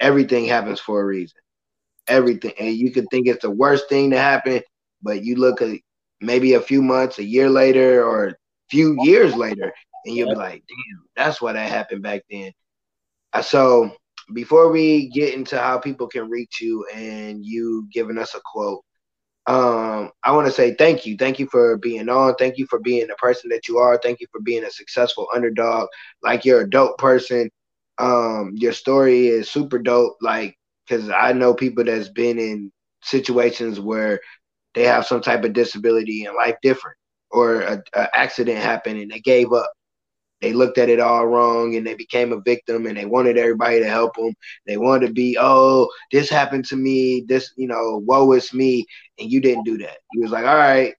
[0.00, 1.38] everything happens for a reason.
[2.06, 4.62] Everything, and you could think it's the worst thing to happen,
[5.02, 5.78] but you look at
[6.20, 8.34] maybe a few months, a year later, or a
[8.70, 9.72] few years later,
[10.04, 12.52] and you'll be like, "Damn, that's why that happened back then."
[13.32, 13.90] Uh, so,
[14.34, 18.84] before we get into how people can reach you and you giving us a quote,
[19.48, 21.16] um, I want to say thank you.
[21.16, 22.34] Thank you for being on.
[22.34, 23.98] Thank you for being the person that you are.
[24.02, 25.88] Thank you for being a successful underdog.
[26.22, 27.50] Like you're a dope person.
[27.98, 30.16] Um, your story is super dope.
[30.20, 30.54] Like,
[30.88, 32.70] cause I know people that's been in
[33.02, 34.20] situations where
[34.78, 36.96] they have some type of disability and life different,
[37.30, 39.70] or a, a accident happened and they gave up
[40.40, 43.80] they looked at it all wrong and they became a victim and they wanted everybody
[43.80, 44.34] to help them.
[44.66, 48.86] They wanted to be, oh, this happened to me, this, you know, woe is me.
[49.18, 49.98] And you didn't do that.
[50.12, 50.94] You was like, all right,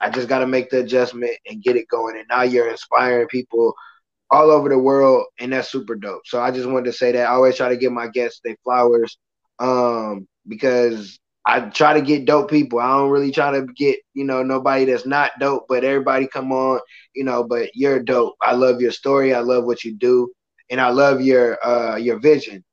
[0.00, 2.16] I just got to make the adjustment and get it going.
[2.16, 3.74] And now you're inspiring people
[4.30, 6.22] all over the world, and that's super dope.
[6.26, 7.26] So I just wanted to say that.
[7.28, 9.18] I always try to give my guests their flowers
[9.60, 12.80] um, because I try to get dope people.
[12.80, 16.52] I don't really try to get, you know, nobody that's not dope, but everybody come
[16.52, 16.80] on,
[17.14, 18.34] you know, but you're dope.
[18.42, 19.34] I love your story.
[19.34, 20.30] I love what you do.
[20.70, 22.64] And I love your uh your vision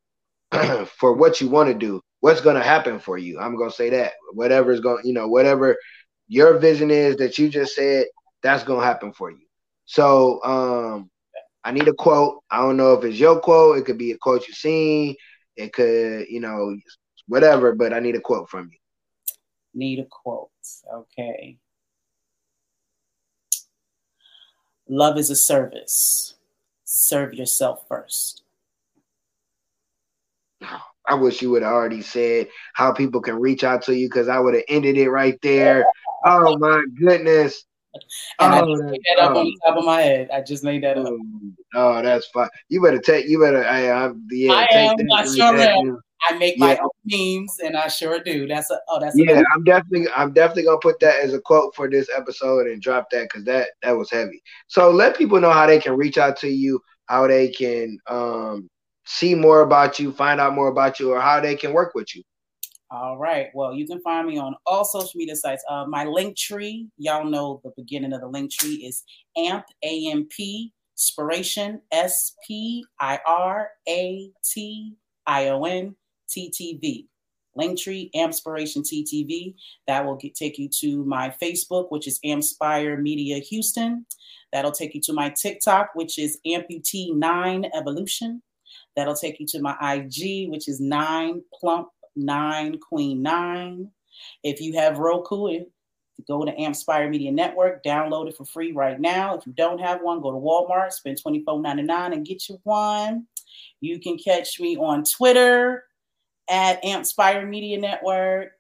[0.85, 2.01] for what you want to do.
[2.21, 3.39] What's gonna happen for you?
[3.39, 4.13] I'm gonna say that.
[4.33, 5.77] Whatever's going, you know, whatever
[6.27, 8.05] your vision is that you just said,
[8.43, 9.45] that's gonna happen for you.
[9.85, 11.09] So um
[11.63, 12.41] I need a quote.
[12.51, 15.15] I don't know if it's your quote, it could be a quote you've seen,
[15.55, 16.75] it could, you know,
[17.27, 18.77] whatever, but I need a quote from you.
[19.73, 20.49] Need a quote.
[20.93, 21.57] Okay.
[24.87, 26.35] Love is a service.
[26.83, 28.43] Serve yourself first.
[31.05, 34.29] I wish you would have already said how people can reach out to you because
[34.29, 35.85] I would have ended it right there.
[36.25, 37.65] Oh my goodness.
[38.39, 39.39] And oh, I just made that up oh.
[39.39, 40.29] on the top of my head.
[40.33, 41.07] I just made that up.
[41.07, 41.19] Oh,
[41.75, 42.49] oh that's fine.
[42.69, 43.27] You better take.
[43.27, 43.65] You better.
[43.65, 44.25] I, I'm.
[44.31, 44.53] Yeah.
[44.53, 44.95] I am.
[45.13, 45.99] I sure am.
[46.29, 46.65] I make yeah.
[46.65, 48.47] my own memes, and I sure do.
[48.47, 49.43] That's a oh, that's yeah.
[49.53, 53.09] I'm definitely I'm definitely gonna put that as a quote for this episode and drop
[53.11, 54.41] that because that that was heavy.
[54.67, 58.69] So let people know how they can reach out to you, how they can um
[59.05, 62.15] see more about you, find out more about you, or how they can work with
[62.15, 62.23] you.
[62.93, 63.47] All right.
[63.55, 65.63] Well, you can find me on all social media sites.
[65.67, 69.03] Uh, my link tree, y'all know the beginning of the link tree is
[69.35, 72.85] AMP, A-M-P, Spiration, S-P-I-R-A-T-I-O-N,
[76.29, 77.07] TTV.
[77.57, 79.55] Linktree, AMPspiration TTV.
[79.87, 84.05] That will get, take you to my Facebook, which is AMPspire Media Huston.
[84.51, 88.41] That'll take you to my TikTok, which is Amputee9 Evolution.
[88.95, 93.89] That'll take you to my IG, which is 9 Plump 9 Queen 9.
[94.43, 95.63] If you have Roku, eh,
[96.27, 99.35] go to AMPspire Media Network, download it for free right now.
[99.35, 103.27] If you don't have one, go to Walmart, spend $24.99 and get you one.
[103.81, 105.85] You can catch me on Twitter
[106.49, 108.51] at AMPspire Media Network.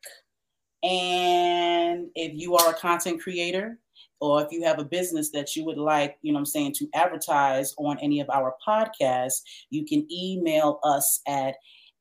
[0.83, 3.77] And if you are a content creator,
[4.19, 6.87] or if you have a business that you would like, you know I'm saying, to
[6.93, 11.55] advertise on any of our podcasts, you can email us at